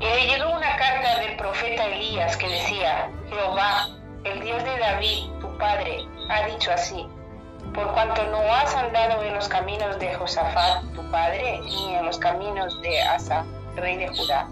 Y 0.00 0.04
le 0.04 0.26
llegó 0.26 0.50
una 0.50 0.76
carta 0.76 1.20
del 1.20 1.36
profeta 1.36 1.84
Elías 1.84 2.34
que 2.38 2.48
decía, 2.48 3.10
Jehová, 3.28 3.86
el 4.24 4.40
Dios 4.40 4.64
de 4.64 4.78
David, 4.78 5.30
tu 5.40 5.58
padre, 5.58 6.06
ha 6.30 6.46
dicho 6.46 6.72
así, 6.72 7.06
por 7.74 7.92
cuanto 7.92 8.22
no 8.28 8.38
has 8.38 8.74
andado 8.74 9.22
en 9.22 9.34
los 9.34 9.46
caminos 9.46 9.98
de 9.98 10.14
Josafat, 10.14 10.84
tu 10.94 11.10
padre, 11.10 11.60
ni 11.60 11.94
en 11.94 12.06
los 12.06 12.18
caminos 12.18 12.80
de 12.80 13.02
Asa, 13.02 13.44
rey 13.76 13.98
de 13.98 14.08
Judá, 14.08 14.48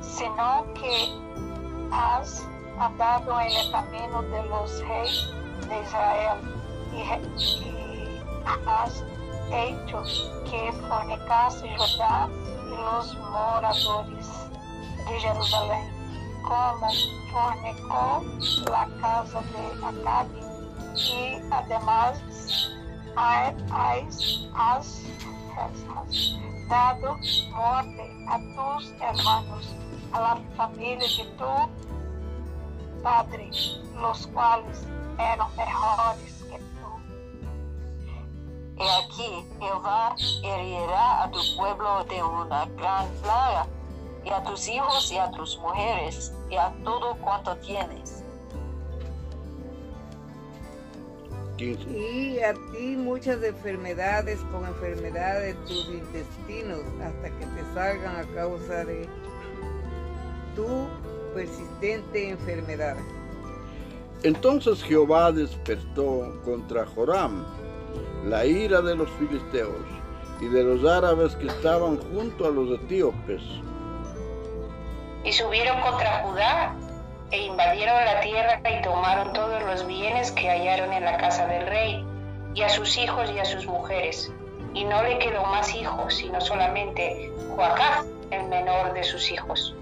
sino 0.00 0.64
que 0.74 1.12
has 1.90 2.46
andado 2.78 3.40
en 3.40 3.50
el 3.50 3.72
camino 3.72 4.22
de 4.22 4.42
los 4.44 4.80
reyes 4.86 5.28
de 5.68 5.82
Israel 5.82 6.38
y, 6.92 7.64
y 7.64 8.22
has 8.66 9.04
hecho 9.52 10.02
que 10.50 10.72
fornicase 10.88 11.68
Judá 11.76 12.28
y 12.66 12.70
los 12.70 13.14
moradores 13.18 14.28
de 15.08 15.20
Jerusalén, 15.20 15.90
como 16.42 16.88
fornicó 17.30 18.22
la 18.70 18.88
casa 19.00 19.40
de 19.40 19.62
Acabe 19.86 20.40
y 20.94 21.40
además 21.50 22.20
has, 23.16 23.54
has, 24.54 25.02
has 25.56 26.38
dado 26.68 27.16
muerte 27.54 28.04
a 28.28 28.38
tus 28.38 28.90
hermanos, 29.00 29.74
a 30.12 30.20
la 30.20 30.36
familia 30.56 30.98
de 30.98 31.24
tu 31.36 33.02
padre, 33.02 33.50
los 34.00 34.26
cuales 34.28 34.86
eran 35.18 35.56
mejores 35.56 36.22
que 36.24 36.30
tú. 36.38 36.41
He 38.82 38.90
aquí, 38.90 39.46
Jehová 39.60 40.16
herirá 40.42 41.22
a 41.22 41.30
tu 41.30 41.38
pueblo 41.56 42.04
de 42.04 42.20
una 42.20 42.66
gran 42.66 43.08
plaga, 43.22 43.68
y 44.24 44.30
a 44.30 44.42
tus 44.42 44.68
hijos 44.68 45.12
y 45.12 45.18
a 45.18 45.30
tus 45.30 45.56
mujeres, 45.58 46.32
y 46.50 46.56
a 46.56 46.72
todo 46.82 47.14
cuanto 47.18 47.54
tienes. 47.58 48.24
15. 51.58 51.90
Y 51.90 52.40
a 52.40 52.54
ti 52.72 52.96
muchas 52.96 53.40
enfermedades 53.44 54.40
con 54.50 54.66
enfermedad 54.66 55.38
de 55.38 55.54
tus 55.54 55.86
intestinos 55.86 56.80
hasta 57.04 57.30
que 57.38 57.46
te 57.46 57.74
salgan 57.74 58.16
a 58.16 58.24
causa 58.34 58.84
de 58.84 59.08
tu 60.56 60.88
persistente 61.34 62.30
enfermedad. 62.30 62.96
Entonces 64.24 64.82
Jehová 64.82 65.30
despertó 65.30 66.40
contra 66.44 66.84
Joram 66.84 67.44
la 68.24 68.44
ira 68.44 68.80
de 68.80 68.94
los 68.94 69.10
filisteos 69.12 69.84
y 70.40 70.46
de 70.46 70.62
los 70.62 70.84
árabes 70.84 71.36
que 71.36 71.46
estaban 71.46 71.98
junto 72.12 72.46
a 72.46 72.50
los 72.50 72.70
etíopes. 72.80 73.42
y 75.24 75.32
subieron 75.32 75.80
contra 75.80 76.22
Judá 76.24 76.74
e 77.30 77.46
invadieron 77.46 77.94
la 78.04 78.20
tierra 78.20 78.60
y 78.68 78.82
tomaron 78.82 79.32
todos 79.32 79.62
los 79.62 79.86
bienes 79.86 80.32
que 80.32 80.48
hallaron 80.48 80.92
en 80.92 81.04
la 81.04 81.16
casa 81.16 81.46
del 81.46 81.66
rey, 81.66 82.04
y 82.54 82.62
a 82.62 82.68
sus 82.68 82.98
hijos 82.98 83.30
y 83.30 83.38
a 83.38 83.44
sus 83.44 83.66
mujeres. 83.66 84.30
Y 84.74 84.84
no 84.84 85.02
le 85.02 85.18
quedó 85.18 85.44
más 85.44 85.74
hijos, 85.74 86.14
sino 86.14 86.40
solamente 86.40 87.32
Joacaz, 87.54 88.06
el 88.30 88.48
menor 88.48 88.92
de 88.94 89.02
sus 89.04 89.30
hijos. 89.30 89.74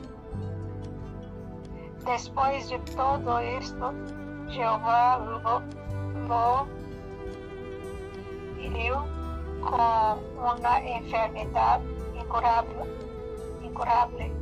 Después 2.06 2.68
de 2.68 2.78
todo 2.94 3.38
esto, 3.40 3.92
Jehová 4.48 5.18
lo, 5.24 5.62
lo 6.28 6.66
hirió 8.60 9.04
con 9.60 10.18
una 10.38 10.80
enfermedad 10.80 11.80
incurable, 12.18 12.84
incurable 13.62 14.32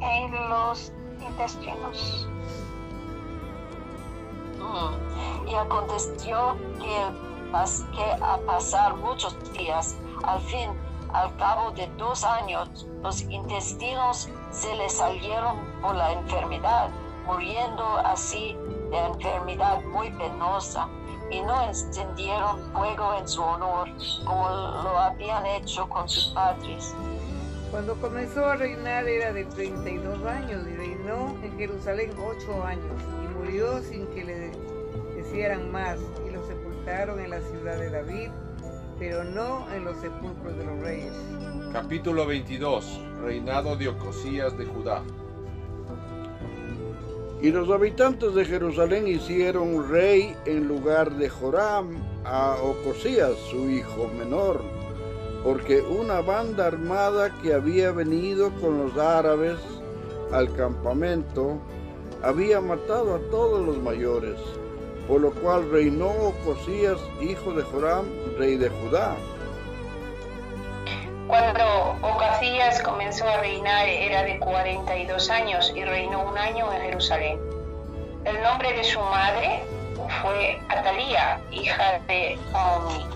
en 0.00 0.48
los 0.48 0.92
intestinos. 1.20 2.28
Mm. 4.58 5.48
Y 5.48 5.54
aconteció 5.54 6.56
que, 6.78 7.94
que 7.94 8.22
a 8.22 8.38
pasar 8.46 8.96
muchos 8.96 9.36
días, 9.52 9.96
al 10.24 10.40
fin, 10.40 10.70
al 11.12 11.34
cabo 11.36 11.70
de 11.72 11.86
dos 11.96 12.24
años, 12.24 12.86
los 13.02 13.22
intestinos 13.22 14.28
se 14.50 14.74
le 14.76 14.88
salieron 14.88 15.58
por 15.80 15.94
la 15.94 16.12
enfermedad, 16.12 16.90
muriendo 17.26 17.84
así 17.98 18.56
de 18.90 18.98
enfermedad 18.98 19.82
muy 19.92 20.10
penosa. 20.12 20.88
Y 21.34 21.42
no 21.42 21.68
encendieron 21.68 22.60
fuego 22.72 23.18
en 23.18 23.26
su 23.28 23.42
honor 23.42 23.88
como 24.24 24.48
lo 24.48 24.98
habían 24.98 25.44
hecho 25.46 25.88
con 25.88 26.08
sus 26.08 26.26
padres. 26.28 26.94
Cuando 27.70 27.96
comenzó 27.96 28.46
a 28.46 28.56
reinar 28.56 29.08
era 29.08 29.32
de 29.32 29.44
32 29.44 30.24
años 30.26 30.62
y 30.68 30.76
reinó 30.76 31.36
en 31.42 31.56
Jerusalén 31.58 32.12
ocho 32.16 32.64
años 32.64 33.02
y 33.24 33.34
murió 33.34 33.82
sin 33.82 34.06
que 34.08 34.24
le 34.24 34.52
hicieran 35.20 35.72
más 35.72 35.98
y 36.24 36.30
lo 36.30 36.46
sepultaron 36.46 37.18
en 37.18 37.30
la 37.30 37.40
ciudad 37.40 37.78
de 37.78 37.90
David, 37.90 38.30
pero 39.00 39.24
no 39.24 39.66
en 39.74 39.84
los 39.84 39.96
sepulcros 39.96 40.56
de 40.56 40.64
los 40.64 40.78
reyes. 40.78 41.12
Capítulo 41.72 42.26
22. 42.26 43.00
Reinado 43.22 43.74
de 43.74 43.88
Ocosías 43.88 44.56
de 44.56 44.66
Judá. 44.66 45.02
Y 47.44 47.52
los 47.52 47.68
habitantes 47.68 48.34
de 48.34 48.46
Jerusalén 48.46 49.06
hicieron 49.06 49.90
rey 49.90 50.34
en 50.46 50.66
lugar 50.66 51.14
de 51.18 51.28
Joram 51.28 52.02
a 52.24 52.56
Ocosías, 52.62 53.34
su 53.50 53.68
hijo 53.68 54.10
menor, 54.16 54.62
porque 55.42 55.82
una 55.82 56.22
banda 56.22 56.68
armada 56.68 57.38
que 57.42 57.52
había 57.52 57.92
venido 57.92 58.50
con 58.62 58.78
los 58.78 58.96
árabes 58.96 59.58
al 60.32 60.54
campamento 60.54 61.58
había 62.22 62.62
matado 62.62 63.16
a 63.16 63.18
todos 63.30 63.62
los 63.62 63.76
mayores, 63.76 64.40
por 65.06 65.20
lo 65.20 65.30
cual 65.32 65.70
reinó 65.70 66.08
Ocosías, 66.08 66.98
hijo 67.20 67.52
de 67.52 67.62
Joram, 67.64 68.06
rey 68.38 68.56
de 68.56 68.70
Judá. 68.70 69.18
Comenzó 72.84 73.28
a 73.28 73.38
reinar 73.38 73.88
era 73.88 74.22
de 74.22 74.38
42 74.38 75.28
años 75.28 75.72
y 75.74 75.84
reinó 75.84 76.22
un 76.22 76.38
año 76.38 76.72
en 76.72 76.82
Jerusalén. 76.82 77.40
El 78.24 78.40
nombre 78.42 78.72
de 78.72 78.84
su 78.84 79.00
madre 79.00 79.64
fue 80.22 80.60
Atalía, 80.68 81.40
hija 81.50 81.98
de 82.06 82.38
Omni. 82.52 83.06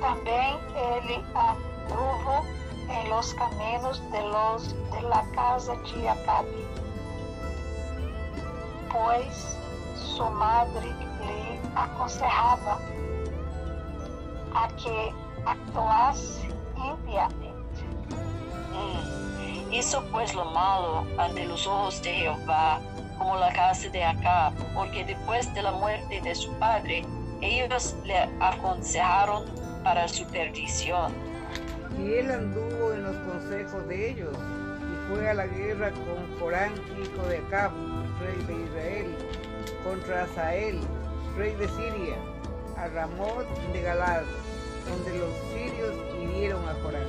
También 0.00 0.56
él 0.76 1.24
anduvo 1.34 2.44
en 2.88 3.10
los 3.10 3.34
caminos 3.34 4.00
de 4.12 4.22
los 4.22 4.92
de 4.92 5.02
la 5.02 5.24
casa 5.34 5.74
de 5.74 6.08
Acabe, 6.08 6.64
pues 8.92 9.58
su 10.16 10.24
madre 10.24 10.86
le 11.20 11.60
aconsejaba 11.74 12.78
a 14.54 14.68
que 14.76 15.12
actuase 15.50 16.48
impiamente. 16.76 17.82
Mm. 18.72 19.72
Hizo 19.72 20.02
pues 20.10 20.34
lo 20.34 20.44
malo 20.46 21.06
ante 21.18 21.46
los 21.46 21.66
ojos 21.66 22.02
de 22.02 22.12
Jehová, 22.12 22.80
como 23.18 23.36
la 23.36 23.52
casa 23.52 23.88
de 23.88 24.04
Acab, 24.04 24.52
porque 24.74 25.04
después 25.04 25.52
de 25.54 25.62
la 25.62 25.72
muerte 25.72 26.20
de 26.20 26.34
su 26.34 26.52
padre, 26.54 27.04
ellos 27.40 27.94
le 28.04 28.18
aconsejaron 28.40 29.44
para 29.84 30.08
su 30.08 30.24
perdición. 30.26 31.12
Y 31.98 32.14
él 32.14 32.30
anduvo 32.30 32.92
en 32.92 33.02
los 33.04 33.16
consejos 33.18 33.86
de 33.88 34.10
ellos, 34.10 34.36
y 34.36 35.10
fue 35.10 35.28
a 35.28 35.34
la 35.34 35.46
guerra 35.46 35.90
con 35.90 36.38
Corán, 36.38 36.72
hijo 37.02 37.26
de 37.28 37.38
Acab, 37.38 37.72
rey 38.20 38.44
de 38.46 38.64
Israel, 38.64 39.16
contra 39.84 40.24
Asael, 40.24 40.80
rey 41.36 41.54
de 41.54 41.68
Siria, 41.68 42.16
a 42.76 42.88
Ramot 42.88 43.46
de 43.72 43.82
Galad, 43.82 44.22
donde 44.88 45.18
los 45.18 45.30
sirios 45.52 45.94
hirieron 46.22 46.68
a 46.68 46.74
Corán. 46.82 47.06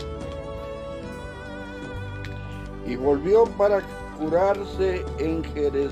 Y 2.85 2.95
volvió 2.95 3.45
para 3.45 3.81
curarse 4.17 5.05
en 5.19 5.43
Jerez- 5.43 5.91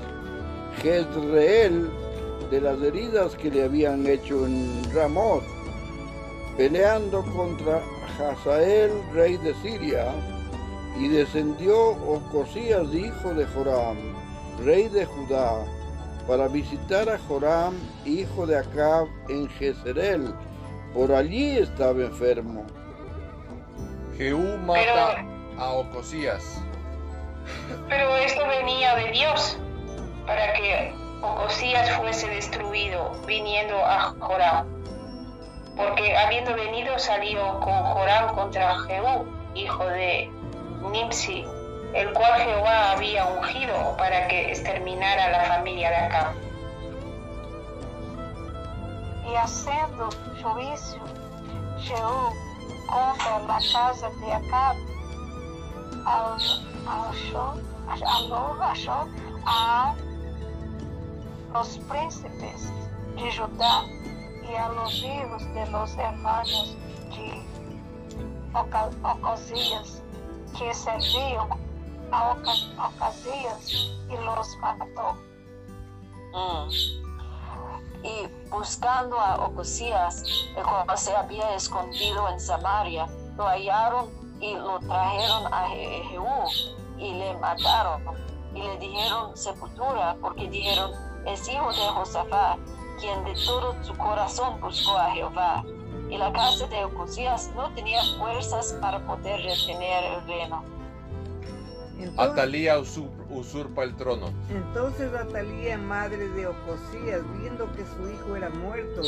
Jezreel 0.82 1.90
de 2.50 2.60
las 2.60 2.80
heridas 2.82 3.34
que 3.36 3.50
le 3.50 3.64
habían 3.64 4.06
hecho 4.06 4.46
en 4.46 4.82
Ramot, 4.94 5.42
peleando 6.56 7.22
contra 7.36 7.82
Hazael, 8.18 8.90
rey 9.12 9.36
de 9.38 9.54
Siria, 9.62 10.12
y 10.98 11.08
descendió 11.08 11.90
Ocosías, 11.90 12.92
hijo 12.92 13.34
de 13.34 13.46
Joram, 13.46 13.96
rey 14.64 14.88
de 14.88 15.04
Judá, 15.04 15.64
para 16.26 16.48
visitar 16.48 17.08
a 17.08 17.18
Joram, 17.28 17.74
hijo 18.04 18.46
de 18.46 18.56
Acab, 18.58 19.06
en 19.28 19.48
Jezreel. 19.50 20.34
Por 20.94 21.12
allí 21.12 21.58
estaba 21.58 22.00
enfermo. 22.00 22.66
Jehú 24.16 24.58
mata 24.58 25.24
a 25.58 25.70
Ocosías. 25.70 26.62
Pero 27.88 28.16
esto 28.16 28.46
venía 28.48 28.94
de 28.96 29.10
Dios, 29.12 29.58
para 30.26 30.52
que 30.54 30.92
Ocosías 31.22 31.90
fuese 31.96 32.28
destruido, 32.28 33.12
viniendo 33.26 33.76
a 33.76 34.14
Joram. 34.18 34.66
Porque 35.76 36.16
habiendo 36.16 36.54
venido 36.54 36.98
salió 36.98 37.60
con 37.60 37.72
Joram 37.72 38.34
contra 38.34 38.78
Jehú, 38.80 39.26
hijo 39.54 39.86
de 39.86 40.30
Nimsi, 40.90 41.44
el 41.94 42.12
cual 42.12 42.40
Jehová 42.40 42.92
había 42.92 43.24
ungido 43.26 43.96
para 43.96 44.26
que 44.28 44.50
exterminara 44.50 45.26
a 45.26 45.30
la 45.30 45.44
familia 45.44 45.90
de 45.90 45.96
Acab. 45.96 46.47
E 49.28 49.36
haciendo 49.36 50.08
juízo 50.42 50.96
Jehú 51.78 52.32
contra 52.88 53.38
la 53.40 53.58
casa 53.72 54.08
de 54.20 54.32
Acab, 54.32 54.76
achou, 56.06 57.52
achou, 57.86 58.62
achou 58.62 59.08
a 59.44 59.94
los 61.52 61.78
príncipes 61.88 62.72
de 63.16 63.30
Judá 63.30 63.84
y 64.50 64.54
a 64.54 64.68
los 64.70 64.94
hijos 65.02 65.42
de 65.54 65.66
los 65.70 65.94
hermanos 65.98 66.76
de 67.14 67.42
Oca- 68.54 68.90
Ocosías 69.04 70.02
que 70.56 70.72
servían 70.72 71.48
a 72.10 72.30
Oca- 72.32 72.88
Ocasías 72.88 73.70
y 74.08 74.16
los 74.24 74.56
mató. 74.58 75.14
Mm. 76.32 76.68
Y 78.02 78.28
buscando 78.48 79.18
a 79.20 79.36
Ocosías, 79.46 80.22
el 80.56 80.62
cual 80.62 80.96
se 80.96 81.14
había 81.16 81.54
escondido 81.54 82.28
en 82.28 82.38
Samaria, 82.40 83.06
lo 83.36 83.46
hallaron 83.46 84.08
y 84.40 84.54
lo 84.54 84.78
trajeron 84.80 85.52
a 85.52 85.68
Je- 85.68 86.08
Jehú 86.08 86.26
y 86.98 87.12
le 87.14 87.34
mataron. 87.38 88.02
Y 88.54 88.62
le 88.62 88.78
dijeron 88.78 89.36
sepultura, 89.36 90.16
porque 90.20 90.48
dijeron, 90.48 90.92
es 91.26 91.48
hijo 91.48 91.70
de 91.72 91.86
Josafat, 91.88 92.58
quien 93.00 93.24
de 93.24 93.34
todo 93.44 93.74
su 93.84 93.96
corazón 93.96 94.60
buscó 94.60 94.96
a 94.96 95.10
Jehová. 95.10 95.64
Y 96.08 96.16
la 96.16 96.32
casa 96.32 96.66
de 96.68 96.84
Ocosías 96.84 97.50
no 97.54 97.68
tenía 97.74 98.00
fuerzas 98.18 98.74
para 98.80 98.98
poder 99.06 99.42
retener 99.42 100.04
el 100.04 100.26
reino. 100.26 100.62
Entonces, 101.98 102.32
Atalía 102.32 102.78
usur- 102.78 103.10
usurpa 103.30 103.82
el 103.84 103.96
trono. 103.96 104.30
entonces 104.50 105.12
Atalía, 105.14 105.76
madre 105.78 106.28
de 106.28 106.46
Ocosías, 106.46 107.22
viendo 107.40 107.70
que 107.72 107.84
su 107.84 108.08
hijo 108.08 108.36
era 108.36 108.50
muerto, 108.50 109.02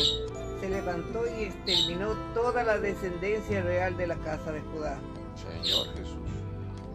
se 0.60 0.68
levantó 0.68 1.20
y 1.38 1.44
exterminó 1.44 2.14
toda 2.34 2.64
la 2.64 2.78
descendencia 2.78 3.62
real 3.62 3.96
de 3.96 4.06
la 4.08 4.16
casa 4.16 4.52
de 4.52 4.60
Judá. 4.60 4.98
Señor 5.36 5.86
Jesús. 5.94 6.16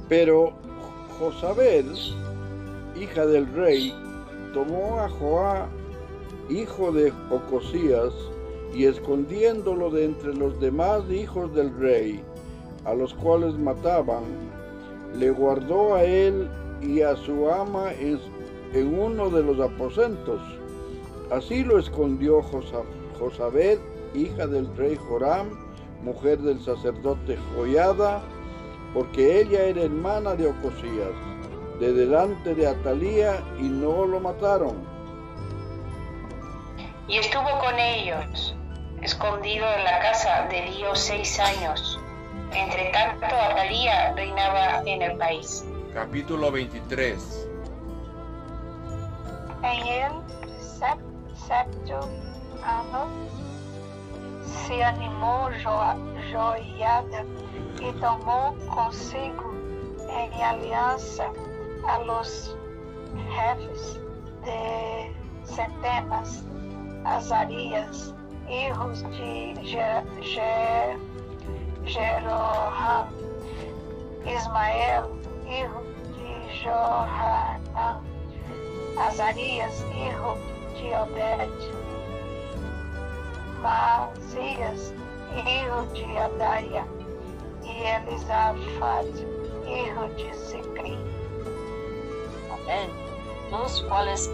Pero 0.09 0.53
Josabel, 1.17 1.91
hija 2.99 3.25
del 3.25 3.47
rey, 3.53 3.93
tomó 4.53 4.99
a 4.99 5.09
Joá, 5.09 5.67
hijo 6.49 6.91
de 6.91 7.11
Ocosías, 7.31 8.13
y 8.73 8.85
escondiéndolo 8.85 9.89
de 9.89 10.03
entre 10.05 10.33
los 10.35 10.59
demás 10.59 11.09
hijos 11.09 11.53
del 11.55 11.73
rey, 11.79 12.21
a 12.83 12.93
los 12.93 13.13
cuales 13.13 13.57
mataban, 13.57 14.23
le 15.17 15.31
guardó 15.31 15.95
a 15.95 16.03
él 16.03 16.49
y 16.81 17.01
a 17.01 17.15
su 17.15 17.49
ama 17.49 17.91
en, 17.93 18.19
uno 18.99 19.29
de 19.29 19.41
los 19.43 19.59
aposentos. 19.59 20.41
Así 21.31 21.63
lo 21.63 21.79
escondió 21.79 22.41
Josa- 22.41 22.83
Josabed, 23.19 23.79
hija 24.13 24.45
del 24.47 24.67
rey 24.75 24.97
Joram, 24.97 25.49
mujer 26.03 26.39
del 26.39 26.59
sacerdote 26.61 27.37
Joyada, 27.55 28.21
porque 28.93 29.41
ella 29.41 29.63
era 29.63 29.83
hermana 29.83 30.35
de 30.35 30.47
Ocosías, 30.47 31.15
de 31.79 31.93
delante 31.93 32.53
de 32.53 32.67
Atalía, 32.67 33.43
y 33.59 33.63
no 33.63 34.05
lo 34.05 34.19
mataron. 34.19 34.75
Y 37.07 37.17
estuvo 37.17 37.59
con 37.59 37.77
ellos, 37.79 38.55
escondido 39.01 39.65
en 39.77 39.83
la 39.83 39.99
casa 39.99 40.47
de 40.49 40.61
Dios 40.77 40.99
seis 40.99 41.39
años. 41.39 41.99
Entre 42.51 42.91
tanto, 42.91 43.25
Atalía 43.25 44.13
reinaba 44.15 44.81
en 44.85 45.01
el 45.01 45.17
país. 45.17 45.65
Capítulo 45.93 46.51
23. 46.51 47.47
En 49.63 49.87
el 49.87 50.11
séptimo 50.59 51.99
año 52.63 53.07
se 54.67 54.83
animó 54.83 55.49
Jo- 55.63 55.95
Joiada 56.31 57.23
y 57.79 57.91
tomó 57.99 58.55
consigo 58.73 59.51
en 60.09 60.33
alianza 60.41 61.25
a 61.87 61.99
los 61.99 62.55
jefes 63.35 63.99
de 64.43 65.15
centenas, 65.45 66.43
Azarias, 67.05 68.13
hijos 68.49 69.03
de 69.03 69.53
Jeroham, 71.85 73.07
Ismael, 74.25 75.03
hijo 75.47 75.83
de 76.17 76.63
Johanã, 76.63 78.01
Azarias, 78.99 79.85
hijo 79.95 80.37
de 80.73 80.97
Obed, 80.97 81.49
Mazias, 83.61 84.93
hijo 85.35 85.81
de 85.93 86.19
Adaia, 86.19 86.85
y 87.63 87.83
Elisafat, 87.83 89.05
hijo 89.67 90.07
de 90.17 90.33
Sicri. 90.33 90.97
Amén. 92.51 92.89
Los 93.51 93.81
cuales 93.83 94.29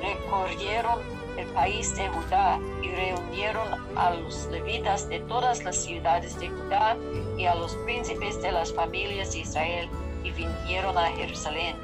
recorrieron 0.00 1.00
el 1.36 1.46
país 1.48 1.94
de 1.96 2.08
Judá 2.08 2.58
y 2.82 2.90
reunieron 2.90 3.68
a 3.96 4.10
los 4.10 4.46
levitas 4.46 5.08
de 5.08 5.20
todas 5.20 5.62
las 5.64 5.76
ciudades 5.76 6.38
de 6.38 6.48
Judá 6.48 6.96
y 7.36 7.46
a 7.46 7.54
los 7.54 7.74
príncipes 7.84 8.40
de 8.42 8.52
las 8.52 8.72
familias 8.72 9.32
de 9.32 9.40
Israel 9.40 9.88
y 10.24 10.30
vinieron 10.32 10.96
a 10.96 11.06
Jerusalén. 11.12 11.76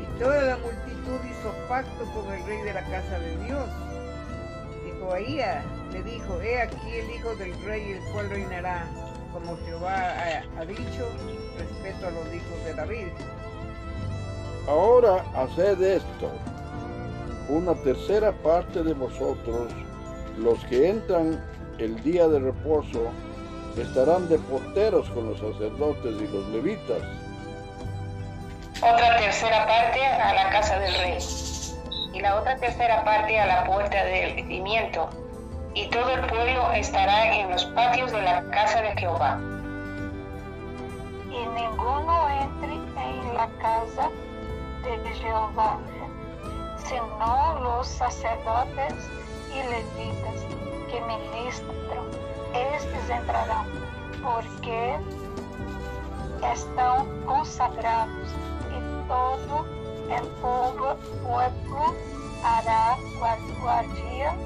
Y 0.00 0.18
toda 0.18 0.42
la 0.42 0.56
multitud 0.58 1.20
hizo 1.30 1.68
pacto 1.68 2.04
con 2.14 2.32
el 2.32 2.44
rey 2.44 2.62
de 2.62 2.72
la 2.74 2.82
casa 2.84 3.18
de 3.18 3.36
Dios. 3.44 3.68
Y 4.86 5.00
Joaía 5.00 5.64
le 5.92 6.02
dijo, 6.02 6.40
he 6.40 6.62
aquí 6.62 6.90
el 6.92 7.10
hijo 7.10 7.34
del 7.36 7.62
rey, 7.64 7.92
el 7.92 8.12
cual 8.12 8.30
reinará, 8.30 8.86
como 9.32 9.56
Jehová 9.64 9.94
ha, 9.94 10.60
ha 10.60 10.64
dicho, 10.64 11.08
respeto 11.58 12.06
a 12.06 12.10
los 12.10 12.34
hijos 12.34 12.64
de 12.64 12.74
David. 12.74 13.08
Ahora 14.68 15.24
haced 15.34 15.80
esto, 15.82 16.30
una 17.52 17.74
tercera 17.74 18.32
parte 18.32 18.82
de 18.82 18.94
vosotros, 18.94 19.70
los 20.38 20.58
que 20.64 20.88
entran 20.88 21.44
el 21.78 22.02
día 22.02 22.26
de 22.26 22.40
reposo, 22.40 23.10
estarán 23.76 24.26
de 24.30 24.38
porteros 24.38 25.08
con 25.10 25.28
los 25.28 25.38
sacerdotes 25.38 26.14
y 26.18 26.28
los 26.28 26.48
levitas. 26.48 27.02
Otra 28.78 29.18
tercera 29.18 29.66
parte 29.66 30.04
a 30.04 30.34
la 30.34 30.50
casa 30.50 30.78
del 30.78 30.94
rey. 30.94 31.18
Y 32.14 32.20
la 32.20 32.40
otra 32.40 32.56
tercera 32.56 33.04
parte 33.04 33.38
a 33.38 33.46
la 33.46 33.64
puerta 33.64 34.02
del 34.02 34.34
cimiento. 34.46 35.10
Y 35.74 35.88
todo 35.88 36.08
el 36.10 36.26
pueblo 36.26 36.72
estará 36.72 37.34
en 37.34 37.50
los 37.50 37.64
patios 37.66 38.12
de 38.12 38.22
la 38.22 38.42
casa 38.50 38.80
de 38.80 38.96
Jehová. 38.96 39.38
Y 41.30 41.46
ninguno 41.60 42.28
entre 42.30 42.72
en 42.72 43.34
la 43.34 43.48
casa 43.60 44.08
de 44.84 45.14
Jehová 45.14 45.78
sino 46.92 47.58
los 47.60 47.86
sacerdotes 47.86 48.94
y 49.50 49.62
levitas 49.62 50.44
que 50.90 51.00
ministran. 51.00 52.04
Estes 52.52 53.08
entrarán 53.08 53.66
porque 54.22 54.98
están 56.52 57.06
consagrados 57.24 58.28
y 58.68 59.08
todo 59.08 59.64
el 60.10 60.26
pueblo, 60.42 60.96
pueblo 61.22 61.94
hará 62.44 62.98
guardia, 63.62 64.36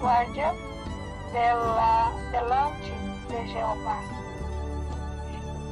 guardia 0.00 0.52
de 1.32 1.46
la, 1.54 2.12
delante 2.32 2.92
de 3.28 3.46
Jehová. 3.46 4.00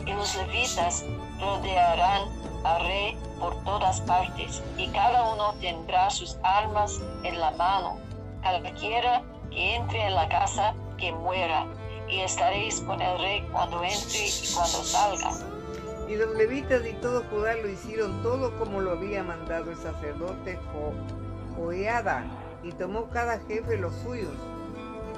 Y 0.06 0.12
los 0.12 0.36
levitas 0.36 1.04
rodearán 1.40 2.28
al 2.64 2.86
rey 2.86 3.18
por 3.38 3.62
todas 3.64 4.00
partes, 4.02 4.62
y 4.78 4.88
cada 4.88 5.34
uno 5.34 5.54
tendrá 5.60 6.10
sus 6.10 6.38
armas 6.42 7.00
en 7.22 7.38
la 7.38 7.50
mano, 7.52 7.98
cualquiera 8.42 9.22
que 9.50 9.76
entre 9.76 10.06
en 10.06 10.14
la 10.14 10.28
casa 10.28 10.74
que 10.98 11.12
muera, 11.12 11.66
y 12.08 12.20
estaréis 12.20 12.80
con 12.80 13.00
el 13.00 13.18
rey 13.18 13.46
cuando 13.52 13.82
entre 13.82 14.26
y 14.26 14.52
cuando 14.54 14.82
salga. 14.82 15.30
Y 16.08 16.16
los 16.16 16.34
levitas 16.36 16.84
y 16.86 16.92
todo 16.94 17.24
Judá 17.30 17.54
lo 17.54 17.68
hicieron 17.68 18.22
todo 18.22 18.56
como 18.58 18.80
lo 18.80 18.92
había 18.92 19.22
mandado 19.22 19.70
el 19.70 19.76
sacerdote 19.76 20.58
jo 20.72 20.92
Joiada, 21.56 22.24
y 22.62 22.72
tomó 22.72 23.08
cada 23.10 23.38
jefe 23.40 23.76
los 23.76 23.94
suyos, 23.96 24.32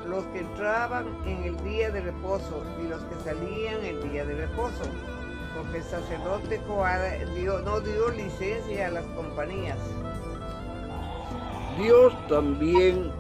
los 0.07 0.25
que 0.27 0.41
entraban 0.41 1.07
en 1.27 1.45
el 1.45 1.65
día 1.65 1.91
de 1.91 2.01
reposo 2.01 2.63
y 2.81 2.89
los 2.89 3.03
que 3.03 3.25
salían 3.25 3.85
el 3.85 4.11
día 4.11 4.25
de 4.25 4.35
reposo 4.35 4.85
porque 5.57 5.79
el 5.79 5.85
sacerdote 5.85 6.61
Joada 6.67 7.17
no 7.65 7.81
dio 7.81 8.11
licencia 8.11 8.89
a 8.89 8.91
las 8.91 9.05
compañías. 9.07 9.79
Dios 11.79 12.13
también 12.29 13.11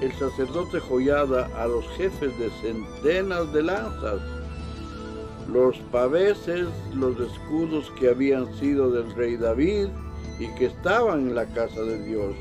el 0.00 0.12
sacerdote 0.18 0.80
Joyada 0.80 1.48
a 1.56 1.66
los 1.66 1.86
jefes 1.96 2.36
de 2.38 2.50
centenas 2.60 3.52
de 3.52 3.62
lanzas, 3.62 4.20
los 5.48 5.76
paveses, 5.92 6.66
los 6.94 7.18
escudos 7.20 7.90
que 7.98 8.08
habían 8.08 8.52
sido 8.58 8.90
del 8.90 9.14
rey 9.14 9.36
David 9.36 9.88
y 10.38 10.48
que 10.54 10.66
estaban 10.66 11.28
en 11.28 11.34
la 11.34 11.46
casa 11.46 11.80
de 11.80 12.02
Dios. 12.02 12.34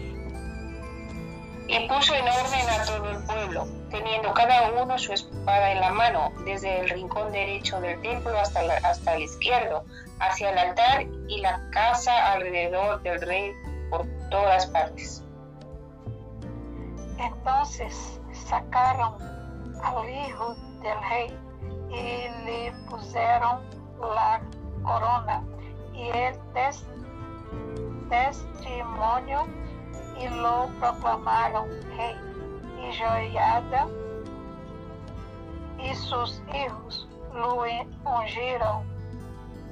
Y 1.67 1.87
puso 1.87 2.13
en 2.15 2.27
orden 2.27 2.69
a 2.69 2.85
todo 2.85 3.09
el 3.09 3.23
pueblo, 3.25 3.67
teniendo 3.93 4.33
cada 4.33 4.71
uno 4.71 4.97
su 4.97 5.13
espada 5.13 5.71
en 5.71 5.79
la 5.79 5.91
mano, 5.91 6.31
desde 6.45 6.79
el 6.79 6.89
rincón 6.89 7.31
derecho 7.31 7.79
del 7.79 8.01
templo 8.01 8.35
hasta, 8.39 8.61
hasta 8.83 9.13
el 9.13 9.21
izquierdo, 9.21 9.85
hacia 10.19 10.49
el 10.49 10.57
altar 10.57 11.03
y 11.27 11.41
la 11.41 11.61
casa 11.69 12.33
alrededor 12.33 13.03
del 13.03 13.21
rey 13.21 13.53
por 13.91 14.07
todas 14.31 14.65
partes. 14.65 15.23
Entonces 17.19 18.19
sacaron 18.33 19.13
al 19.83 20.09
hijo 20.09 20.55
del 20.81 20.97
rey 21.09 21.37
y 21.91 22.45
le 22.45 22.73
pusieron 22.89 23.61
la 24.01 24.41
corona 24.81 25.43
y 25.93 26.09
el 26.09 26.35
testimonio 28.09 29.45
y 30.19 30.27
lo 30.29 30.67
proclamaron 30.79 31.69
rey. 31.95 32.32
Y 32.93 32.95
Joiada 32.95 33.87
y 35.79 35.95
sus 35.95 36.41
hijos 36.53 37.07
lo 37.33 37.55
ungieron 37.55 38.83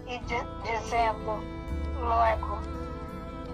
y 0.07 0.19
diciendo 0.19 1.39
luego, 1.99 2.59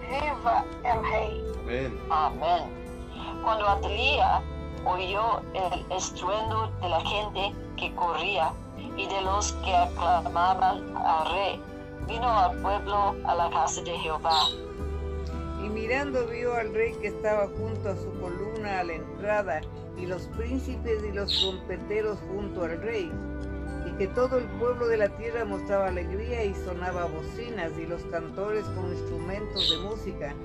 viva 0.10 0.64
el 0.86 1.12
rey. 1.12 1.44
Amén. 1.60 2.00
Amén. 2.10 3.42
Cuando 3.44 3.68
Atalía 3.68 4.42
oyó 4.86 5.42
el 5.54 5.86
estruendo 5.92 6.72
de 6.82 6.90
la 6.90 7.02
gente 7.02 7.54
que 7.76 7.94
corría 7.96 8.54
y 8.96 9.06
de 9.06 9.22
los 9.22 9.52
que 9.66 9.76
aclamaban 9.76 10.96
al 10.96 11.30
rey, 11.30 11.62
vino 12.08 12.30
al 12.30 12.58
pueblo 12.62 13.16
a 13.26 13.36
la 13.36 13.50
casa 13.50 13.82
de 13.82 13.98
Jehová 14.00 14.48
y 15.62 15.68
mirando 15.68 16.26
vio 16.28 16.56
al 16.56 16.74
rey 16.74 16.94
que 17.02 17.08
estaba 17.08 17.48
junto 17.48 17.90
a 17.90 17.96
su 17.98 18.10
columna 18.22 18.47
a 18.68 18.84
la 18.84 18.94
entrada, 18.94 19.62
y 19.98 20.06
los 20.06 20.24
príncipes 20.38 21.04
y 21.04 21.12
los 21.12 21.32
trompeteros 21.40 22.20
junto 22.32 22.64
al 22.64 22.82
rey, 22.82 23.12
y 23.88 23.98
que 23.98 24.08
todo 24.08 24.38
el 24.38 24.46
pueblo 24.60 24.88
de 24.88 24.98
la 24.98 25.10
tierra 25.18 25.46
mostraba 25.46 25.88
alegría 25.88 26.44
y 26.44 26.54
sonaba 26.54 27.06
bocinas, 27.06 27.72
y 27.78 27.86
los 27.86 28.04
cantores 28.04 28.66
con 28.66 28.92
instrumentos 28.92 29.70
de 29.70 29.78
música 29.78 30.36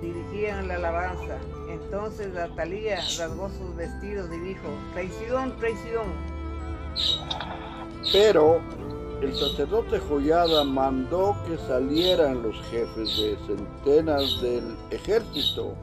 dirigían 0.00 0.68
la 0.68 0.76
alabanza. 0.76 1.38
Entonces 1.68 2.36
Atalía 2.36 2.96
rasgó 3.18 3.48
sus 3.50 3.74
vestidos 3.76 4.28
y 4.32 4.38
dijo, 4.40 4.68
traición, 4.92 5.56
traición. 5.58 6.06
Pero 8.12 8.60
el 9.22 9.34
sacerdote 9.34 9.98
Joyada 9.98 10.64
mandó 10.64 11.36
que 11.46 11.56
salieran 11.66 12.42
los 12.42 12.56
jefes 12.70 13.16
de 13.16 13.36
centenas 13.46 14.40
del 14.42 14.76
ejército 14.90 15.74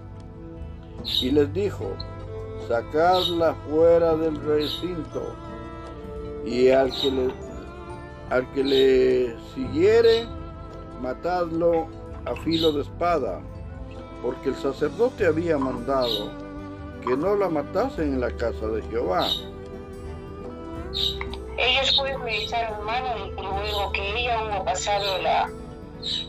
y 1.04 1.32
les 1.32 1.54
dijo, 1.54 1.96
sacadla 2.68 3.56
fuera 3.70 4.16
del 4.16 4.36
recinto 4.44 5.36
y 6.46 6.70
al 6.70 6.92
que 6.92 7.12
le, 7.12 7.32
al 8.30 8.52
que 8.54 8.64
le 8.64 9.36
siguiere, 9.54 10.28
matadlo 11.02 11.88
a 12.26 12.36
filo 12.44 12.72
de 12.72 12.82
espada, 12.84 13.42
porque 14.22 14.50
el 14.50 14.56
sacerdote 14.56 15.26
había 15.26 15.58
mandado 15.58 16.32
que 17.04 17.18
no 17.18 17.36
la 17.36 17.50
matasen 17.50 18.14
en 18.14 18.22
la 18.22 18.32
casa 18.32 18.68
de 18.68 18.82
Jehová. 18.84 19.28
Ellos 21.58 21.96
pues 21.98 22.18
me 22.20 22.44
echaron 22.44 22.86
mano 22.86 23.28
y 23.28 23.42
luego 23.42 23.92
que 23.92 24.20
ella 24.20 24.44
hubo 24.44 24.66
pasado 24.66 25.22
la 25.22 25.50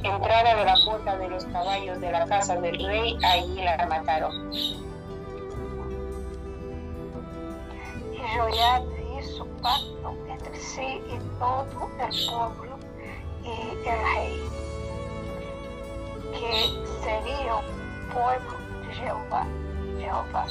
entrada 0.03 0.55
de 0.55 0.65
la 0.65 0.75
puerta 0.85 1.17
de 1.17 1.29
los 1.29 1.45
caballos 1.47 2.01
de 2.01 2.13
la 2.13 2.27
casa 2.27 2.61
del 2.61 2.85
rey, 2.85 3.17
ahí 3.25 3.55
la 3.57 3.87
mataron. 3.87 4.53
Y 8.13 8.19
Joiada 8.37 8.85
hizo 9.19 9.47
pacto 9.63 10.17
entre 10.29 10.57
sí 10.57 11.03
y 11.09 11.19
todo 11.39 11.67
el 11.99 12.27
pueblo 12.27 12.79
y 13.45 13.89
el 13.89 13.99
rey, 14.15 14.51
que 16.33 16.53
sería 17.03 17.57
pueblo 18.13 18.59
de 18.83 18.89
de 18.89 18.95
Jehová. 18.95 19.47
Jehová. 19.99 20.47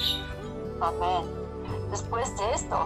Amén. 0.82 1.42
Después 1.90 2.36
de 2.38 2.54
esto, 2.54 2.86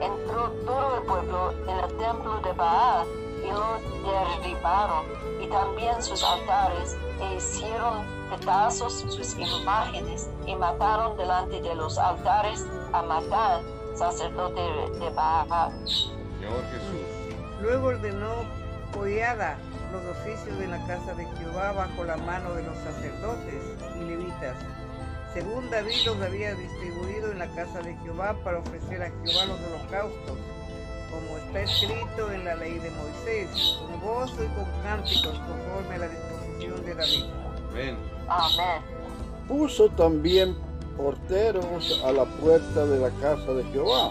entró 0.00 0.50
todo 0.64 0.96
el 0.96 1.02
pueblo 1.04 1.52
en 1.66 1.78
el 1.78 1.96
templo 1.96 2.40
de 2.40 2.52
Baal 2.52 3.06
y 3.44 3.50
lo 3.50 3.78
derribaron, 4.10 5.06
y 5.42 5.46
también 5.48 6.00
sus 6.02 6.22
altares, 6.22 6.96
e 7.20 7.34
hicieron 7.34 8.06
pedazos 8.30 9.00
sus 9.00 9.36
imágenes, 9.36 10.30
y 10.46 10.54
mataron 10.54 11.16
delante 11.16 11.60
de 11.60 11.74
los 11.74 11.98
altares 11.98 12.64
a 12.92 13.02
Matán, 13.02 13.62
sacerdote 13.94 14.60
de 14.98 15.10
Baal. 15.10 15.72
Señor 15.86 16.62
Jesús. 16.70 17.36
Luego 17.60 17.88
ordenó 17.88 18.44
Joiada 18.94 19.58
los 19.92 20.04
oficios 20.16 20.58
de 20.58 20.66
la 20.66 20.84
casa 20.86 21.14
de 21.14 21.26
Jehová 21.36 21.72
bajo 21.72 22.04
la 22.04 22.16
mano 22.16 22.54
de 22.54 22.62
los 22.62 22.76
sacerdotes 22.78 23.62
y 23.96 24.04
levitas, 24.04 24.56
según 25.34 25.70
David 25.70 26.06
los 26.06 26.20
había 26.20 26.54
distribuido 26.54 27.32
en 27.32 27.38
la 27.38 27.48
casa 27.48 27.80
de 27.80 27.94
Jehová 27.96 28.36
para 28.44 28.58
ofrecer 28.58 29.02
a 29.02 29.10
Jehová 29.10 29.46
los 29.46 29.60
holocaustos, 29.60 30.38
como 31.12 31.38
está 31.38 31.60
escrito 31.60 32.32
en 32.32 32.44
la 32.44 32.54
ley 32.56 32.78
de 32.78 32.90
Moisés, 32.90 33.78
con 33.78 34.00
gozo 34.00 34.42
y 34.42 34.48
con 34.48 34.64
cánticos 34.82 35.38
conforme 35.38 35.94
a 35.94 35.98
la 35.98 36.08
disposición 36.08 36.84
de 36.84 36.94
David. 36.94 37.24
Amén. 37.70 37.98
Amén. 38.28 38.82
Puso 39.46 39.88
también 39.90 40.56
porteros 40.96 42.02
a 42.04 42.12
la 42.12 42.24
puerta 42.24 42.86
de 42.86 42.98
la 42.98 43.10
casa 43.20 43.52
de 43.52 43.64
Jehová, 43.64 44.10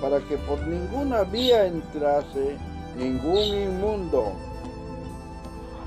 para 0.00 0.18
que 0.20 0.36
por 0.38 0.60
ninguna 0.66 1.22
vía 1.22 1.66
entrase 1.66 2.56
ningún 2.96 3.38
inmundo. 3.38 4.32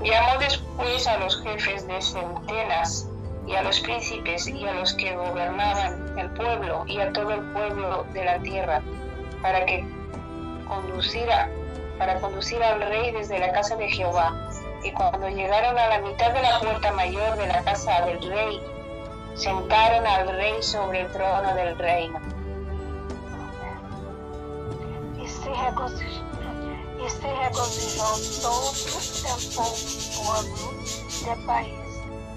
Llamó 0.02 0.38
después 0.40 1.06
a 1.06 1.18
los 1.18 1.42
jefes 1.42 1.86
de 1.86 2.00
centenas 2.02 3.08
y 3.46 3.54
a 3.54 3.62
los 3.62 3.80
príncipes 3.80 4.46
y 4.48 4.66
a 4.66 4.74
los 4.74 4.92
que 4.94 5.14
gobernaban 5.14 6.18
el 6.18 6.30
pueblo 6.30 6.84
y 6.86 6.98
a 6.98 7.12
todo 7.12 7.30
el 7.30 7.42
pueblo 7.52 8.04
de 8.12 8.24
la 8.24 8.38
tierra 8.40 8.82
para 9.40 9.64
que 9.64 9.84
conduciera 10.66 11.48
para 11.98 12.20
conducir 12.20 12.62
al 12.62 12.80
rey 12.80 13.12
desde 13.12 13.38
la 13.38 13.52
casa 13.52 13.76
de 13.76 13.88
Jehová. 13.88 14.34
Y 14.82 14.92
cuando 14.92 15.28
llegaron 15.28 15.78
a 15.78 15.88
la 15.88 15.98
mitad 16.00 16.32
de 16.32 16.42
la 16.42 16.60
puerta 16.60 16.92
mayor 16.92 17.36
de 17.36 17.46
la 17.46 17.62
casa 17.64 18.02
del 18.02 18.22
rey, 18.28 18.60
sentaron 19.34 20.06
al 20.06 20.28
rey 20.28 20.62
sobre 20.62 21.02
el 21.02 21.12
trono 21.12 21.54
del 21.54 21.76
reino. 21.78 22.20
E 25.18 25.28
se 25.28 25.48
regozijou, 25.48 26.24
e 27.04 27.10
se 27.10 27.26
regozijou 27.26 28.14
todo 28.42 28.70
el 29.34 29.40
pueblo 30.14 30.68
del 31.24 31.46
país, 31.46 31.86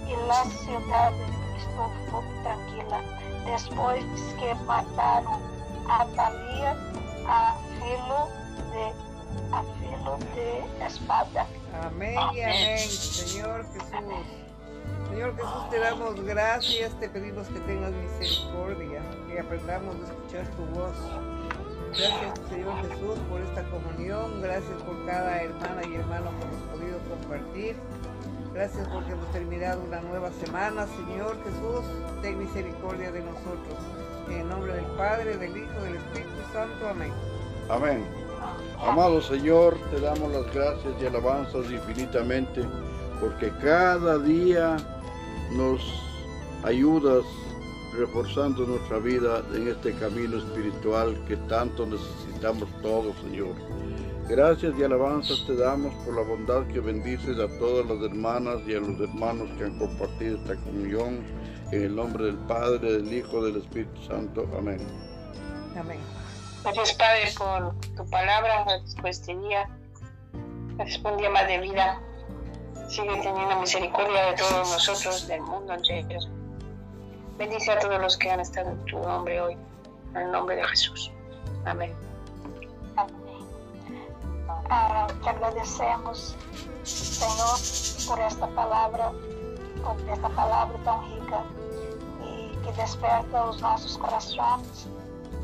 y 0.08 0.14
la 0.28 0.44
ciudad 0.46 1.14
estuvo 1.56 2.24
tranquila, 2.44 3.00
después 3.46 4.04
que 4.40 4.56
mataron 4.66 5.40
a 5.88 6.06
Talía 6.16 6.76
a 7.28 7.56
filo 7.80 8.28
de, 8.72 9.56
a 9.56 9.64
filo 9.80 10.18
de 10.36 10.86
espada. 10.86 11.48
Amén 11.84 12.16
y 12.34 12.42
amén, 12.42 12.80
Señor 12.80 13.66
Jesús. 13.74 14.40
Señor 15.10 15.36
Jesús, 15.36 15.70
te 15.72 15.80
damos 15.80 16.22
gracias, 16.24 17.00
te 17.00 17.10
pedimos 17.10 17.48
que 17.48 17.60
tengas 17.62 17.92
misericordia, 17.92 19.02
que 19.28 19.40
aprendamos 19.40 19.96
a 19.96 20.12
escuchar 20.12 20.48
tu 20.56 20.66
voz. 20.80 20.96
Gracias, 21.90 22.40
Señor 22.50 22.76
Jesús, 22.88 23.20
por 23.30 23.42
esta 23.42 23.64
comunión. 23.70 24.42
Gracias 24.42 24.82
por 24.84 25.06
cada 25.06 25.42
hermana 25.42 25.82
y 25.84 25.96
hermano 25.96 26.30
que 26.38 26.46
hemos 26.46 26.62
podido 26.72 27.00
compartir. 27.10 27.76
Gracias 28.54 28.88
porque 28.90 29.12
hemos 29.12 29.32
terminado 29.32 29.82
una 29.82 30.00
nueva 30.02 30.32
semana. 30.32 30.86
Señor 30.86 31.38
Jesús, 31.44 31.86
ten 32.22 32.38
misericordia 32.38 33.12
de 33.12 33.22
nosotros. 33.22 33.78
En 34.28 34.42
el 34.42 34.50
nombre 34.50 34.74
del 34.74 34.86
Padre, 34.98 35.38
del 35.38 35.58
Hijo, 35.58 35.82
del 35.82 35.96
Espíritu 35.96 36.42
Santo. 36.54 36.88
Amén. 36.88 37.12
Amén. 37.70 38.04
Amado 38.82 39.22
Señor, 39.22 39.78
te 39.92 40.00
damos 40.00 40.32
las 40.32 40.54
gracias 40.54 40.94
y 41.02 41.06
alabanzas 41.06 41.70
infinitamente 41.70 42.64
porque 43.20 43.52
cada 43.62 44.18
día 44.18 44.78
nos 45.52 45.82
ayudas 46.64 47.24
reforzando 47.94 48.66
nuestra 48.66 49.00
vida 49.00 49.44
en 49.54 49.68
este 49.68 49.94
camino 49.94 50.38
espiritual 50.38 51.16
que 51.28 51.36
tanto 51.48 51.86
necesitamos 51.86 52.70
todos, 52.82 53.16
Señor. 53.18 53.56
Gracias 54.30 54.74
y 54.78 54.84
alabanzas 54.84 55.44
te 55.48 55.56
damos 55.56 55.94
por 56.06 56.16
la 56.16 56.22
bondad 56.22 56.66
que 56.68 56.80
bendices 56.80 57.38
a 57.40 57.48
todas 57.60 57.86
las 57.88 58.02
hermanas 58.04 58.60
y 58.68 58.76
a 58.76 58.80
los 58.80 59.00
hermanos 59.00 59.50
que 59.58 59.66
han 59.66 59.78
compartido 59.80 60.38
esta 60.38 60.56
comunión. 60.56 61.20
En 61.72 61.84
el 61.84 61.96
nombre 61.96 62.26
del 62.26 62.38
Padre, 62.38 62.94
del 62.94 63.14
Hijo, 63.14 63.44
del 63.44 63.58
Espíritu 63.58 64.02
Santo. 64.04 64.48
Amén. 64.58 64.80
Amén. 65.76 66.00
Gracias 66.64 66.94
Padre 66.94 67.32
por 67.38 67.74
tu 67.96 68.10
palabra 68.10 68.66
por 68.98 69.08
este 69.08 69.36
día. 69.36 69.70
Gracias 70.76 70.98
por 71.00 71.14
un 71.14 71.18
día 71.20 71.30
más 71.30 71.48
de 71.48 71.60
vida. 71.60 72.00
Sigue 72.90 73.22
teniendo 73.22 73.60
misericordia 73.60 74.26
de 74.26 74.34
todos 74.34 74.72
nosotros, 74.72 75.28
del 75.28 75.42
mundo 75.42 75.74
entero. 75.74 76.20
Bendice 77.38 77.72
a 77.72 77.80
todos 77.80 78.02
los 78.02 78.18
que 78.18 78.30
han 78.30 78.42
estado 78.42 78.72
en 78.72 78.86
tu 78.86 79.00
nombre 79.00 79.40
hoy. 79.40 79.58
En 80.12 80.18
el 80.18 80.32
nombre 80.32 80.58
de 80.58 80.64
Jesús. 80.66 81.12
Amén. 81.66 81.96
Amém. 82.98 83.48
Ah, 84.70 85.08
te 85.24 85.30
agradecemos, 85.30 86.36
Senhor, 86.84 88.08
por 88.08 88.20
esta 88.20 88.48
palavra, 88.48 89.12
por 89.84 90.10
esta 90.10 90.30
palavra 90.30 90.78
tão 90.84 91.02
rica 91.04 91.44
e 92.22 92.58
que 92.64 92.72
desperta 92.74 93.46
os 93.46 93.62
nossos 93.62 93.98
corações 93.98 94.88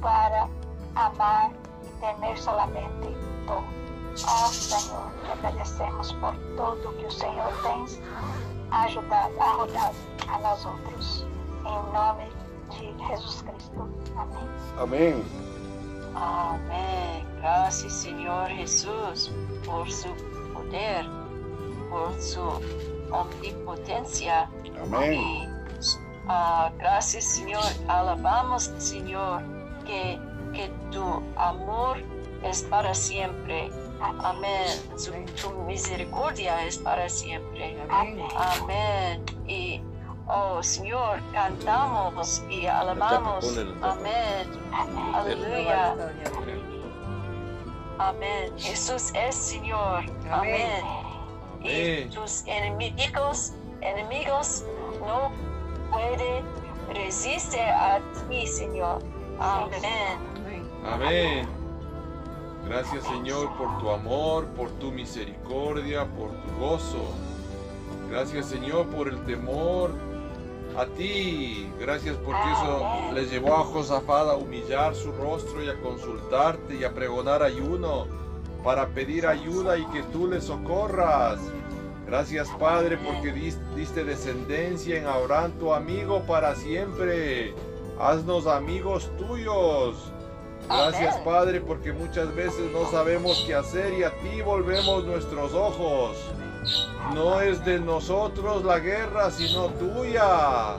para 0.02 0.48
amar 0.96 1.52
e 1.84 1.88
temer 2.00 2.38
solamente 2.38 3.08
Tu. 3.46 3.86
Ó 4.28 4.48
Senhor, 4.48 5.12
te 5.26 5.32
agradecemos 5.32 6.14
por 6.14 6.34
tudo 6.56 6.96
que 6.98 7.06
o 7.06 7.12
Senhor 7.12 7.52
tem 7.64 7.86
ajudado, 8.72 9.34
ajudado 9.40 9.96
a 10.28 10.40
nós 10.40 10.66
outros. 10.66 11.28
Em 11.66 11.94
nome 11.94 12.32
de 12.72 13.08
Jesus 13.08 13.42
Cristo. 13.42 13.90
Amém. 14.16 14.50
Amén. 14.78 15.26
Amén. 16.16 17.28
Gracias 17.42 17.92
Señor 17.92 18.48
Jesús 18.48 19.32
por 19.66 19.92
su 19.92 20.10
poder, 20.54 21.06
por 21.90 22.14
su 22.22 22.42
omnipotencia. 23.12 24.50
Amén. 24.82 25.22
Y, 25.22 25.50
ah, 26.30 26.72
gracias 26.78 27.26
Señor. 27.26 27.66
Alabamos 27.88 28.72
Señor 28.78 29.42
que, 29.86 30.20
que 30.56 30.70
tu 30.92 31.22
amor 31.36 31.98
es 32.44 32.64
para 32.64 32.94
siempre. 32.94 33.70
Amén. 34.00 34.68
Su, 34.98 35.12
tu 35.42 35.52
misericordia 35.64 36.66
es 36.66 36.78
para 36.78 37.08
siempre. 37.10 37.78
Amén. 37.90 39.24
Y, 39.48 39.82
oh 40.28 40.62
Señor, 40.64 41.20
cantamos 41.32 42.44
y 42.50 42.66
alabamos. 42.66 43.58
Amén. 43.82 44.48
Aleluya. 45.14 45.96
Amén. 47.98 48.54
Jesús 48.58 49.12
es 49.14 49.36
Señor. 49.36 50.06
Amén. 50.32 50.84
Y 51.62 52.06
tus 52.06 52.46
enemigos, 52.46 53.54
enemigos 53.82 54.64
no 55.00 55.32
pueden 55.92 56.46
resistir 56.94 57.62
a 57.62 58.00
ti, 58.30 58.46
Señor. 58.46 59.02
Amén. 59.40 60.35
Amén. 60.92 61.48
Gracias 62.68 63.04
Señor 63.04 63.56
por 63.58 63.78
tu 63.80 63.90
amor, 63.92 64.46
por 64.48 64.70
tu 64.72 64.92
misericordia, 64.92 66.06
por 66.06 66.30
tu 66.30 66.60
gozo. 66.60 67.06
Gracias 68.10 68.48
Señor 68.48 68.88
por 68.88 69.08
el 69.08 69.24
temor 69.26 69.92
a 70.78 70.86
ti. 70.88 71.70
Gracias 71.80 72.16
porque 72.18 72.52
eso 72.54 73.14
les 73.14 73.30
llevó 73.32 73.56
a 73.56 73.64
Josafat 73.64 74.30
a 74.30 74.36
humillar 74.36 74.96
su 74.96 75.12
rostro 75.12 75.64
y 75.64 75.70
a 75.70 75.80
consultarte 75.82 76.76
y 76.76 76.84
a 76.84 76.94
pregonar 76.94 77.44
ayuno 77.44 78.08
para 78.64 78.88
pedir 78.88 79.28
ayuda 79.28 79.78
y 79.78 79.86
que 79.88 80.02
tú 80.04 80.28
les 80.28 80.46
socorras. 80.46 81.40
Gracias 82.08 82.48
Padre 82.60 82.98
porque 82.98 83.32
dis- 83.34 83.60
diste 83.76 84.04
descendencia 84.04 84.98
en 84.98 85.06
Abraham 85.08 85.52
tu 85.60 85.74
amigo 85.74 86.22
para 86.28 86.56
siempre. 86.56 87.54
Haznos 88.00 88.48
amigos 88.48 89.10
tuyos. 89.18 90.12
Gracias. 90.68 91.18
Padre 91.18 91.62
porque 91.62 91.92
muchas 91.92 92.34
veces 92.36 92.72
no 92.72 92.90
sabemos 92.90 93.44
qué 93.46 93.56
hacer 93.56 93.94
y 93.94 94.04
a 94.04 94.12
ti 94.20 94.42
volvemos 94.42 95.06
nuestros 95.06 95.54
ojos. 95.54 96.18
No 97.14 97.42
es 97.42 97.64
de 97.64 97.80
nosotros 97.80 98.64
la 98.64 98.80
guerra, 98.80 99.30
sino 99.32 99.68
tuya. 99.68 100.78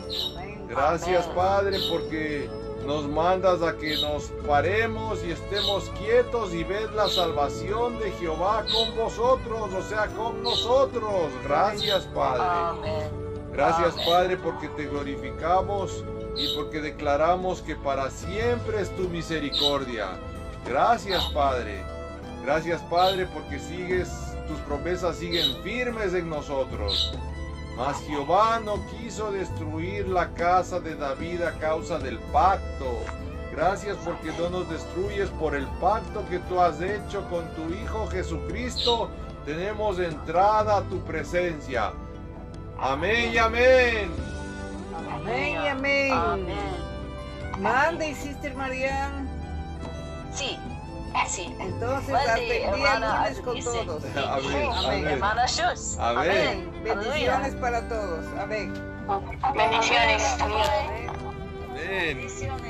Gracias. 0.69 1.27
Padre 1.29 1.79
porque 1.91 2.49
nos 2.87 3.09
mandas 3.09 3.63
a 3.63 3.77
que 3.77 3.97
nos 3.97 4.25
paremos 4.47 5.25
y 5.25 5.33
estemos 5.33 5.91
quietos 5.99 6.55
y 6.55 6.63
ves 6.65 6.93
la 6.95 7.09
salvación 7.09 7.99
de 7.99 8.13
Jehová 8.13 8.65
con 8.73 8.97
vosotros, 8.97 9.73
o 9.75 9.83
sea, 9.83 10.07
con 10.09 10.43
nosotros. 10.43 11.31
Gracias 11.45 12.05
Padre. 12.15 13.11
Gracias 13.53 13.95
Padre 14.07 14.37
porque 14.37 14.69
te 14.69 14.87
glorificamos 14.87 16.05
y 16.37 16.55
porque 16.55 16.81
declaramos 16.81 17.63
que 17.63 17.77
para 17.77 18.11
siempre 18.11 18.81
es 18.81 18.95
tu 18.97 19.09
misericordia. 19.09 20.11
Gracias 20.67 21.25
Padre. 21.33 21.83
Gracias 22.45 22.81
Padre 22.83 23.27
porque 23.33 23.59
sigues, 23.59 24.11
tus 24.47 24.59
promesas 24.61 25.17
siguen 25.17 25.63
firmes 25.63 26.15
en 26.15 26.29
nosotros. 26.29 27.13
Mas 27.77 28.01
Jehová 28.07 28.61
no 28.65 28.85
quiso 28.87 29.31
destruir 29.33 30.09
la 30.09 30.33
casa 30.33 30.81
de 30.81 30.95
David 30.95 31.43
a 31.43 31.53
causa 31.59 31.99
del 31.99 32.19
pacto. 32.33 32.87
Gracias 33.53 33.97
porque 34.05 34.33
no 34.39 34.51
nos 34.51 34.69
destruyes 34.69 35.29
por 35.31 35.55
el 35.55 35.67
pacto 35.81 36.27
que 36.29 36.39
tú 36.41 36.61
has 36.61 36.81
hecho 36.81 37.27
con 37.29 37.47
tu 37.55 37.73
Hijo 37.75 38.07
Jesucristo. 38.09 39.11
Tenemos 39.45 39.99
entrada 39.99 40.79
a 40.79 40.83
tu 40.83 41.01
presencia. 41.05 41.93
Amén 42.79 43.33
y 43.33 43.39
amén. 43.39 44.36
Amén 45.27 45.63
y 45.63 45.69
amén. 45.69 46.47
Mande, 47.59 48.15
Sister 48.15 48.55
Marian. 48.55 49.29
Sí, 50.33 50.59
sí. 51.27 51.55
Entonces, 51.59 52.11
Mande, 52.11 52.31
hasta 52.31 52.39
el 52.39 52.49
día 52.49 52.71
hermana, 52.71 53.23
lunes 53.25 53.41
con 53.41 53.55
dice- 53.55 53.71
todos. 53.87 54.05
Amén. 54.17 54.71
Amén. 54.73 55.07
Hermana 55.09 55.47
Shus. 55.47 55.99
Amén. 55.99 56.71
Bendiciones 56.85 57.55
para 57.57 57.89
todos. 57.89 58.25
Amén. 58.39 58.73
Bendiciones. 59.55 60.23
Amén. 60.41 60.59
Amén. 60.61 61.11
Bendiciones. 61.75 62.43
Amén. 62.43 62.51
Amén. 62.51 62.66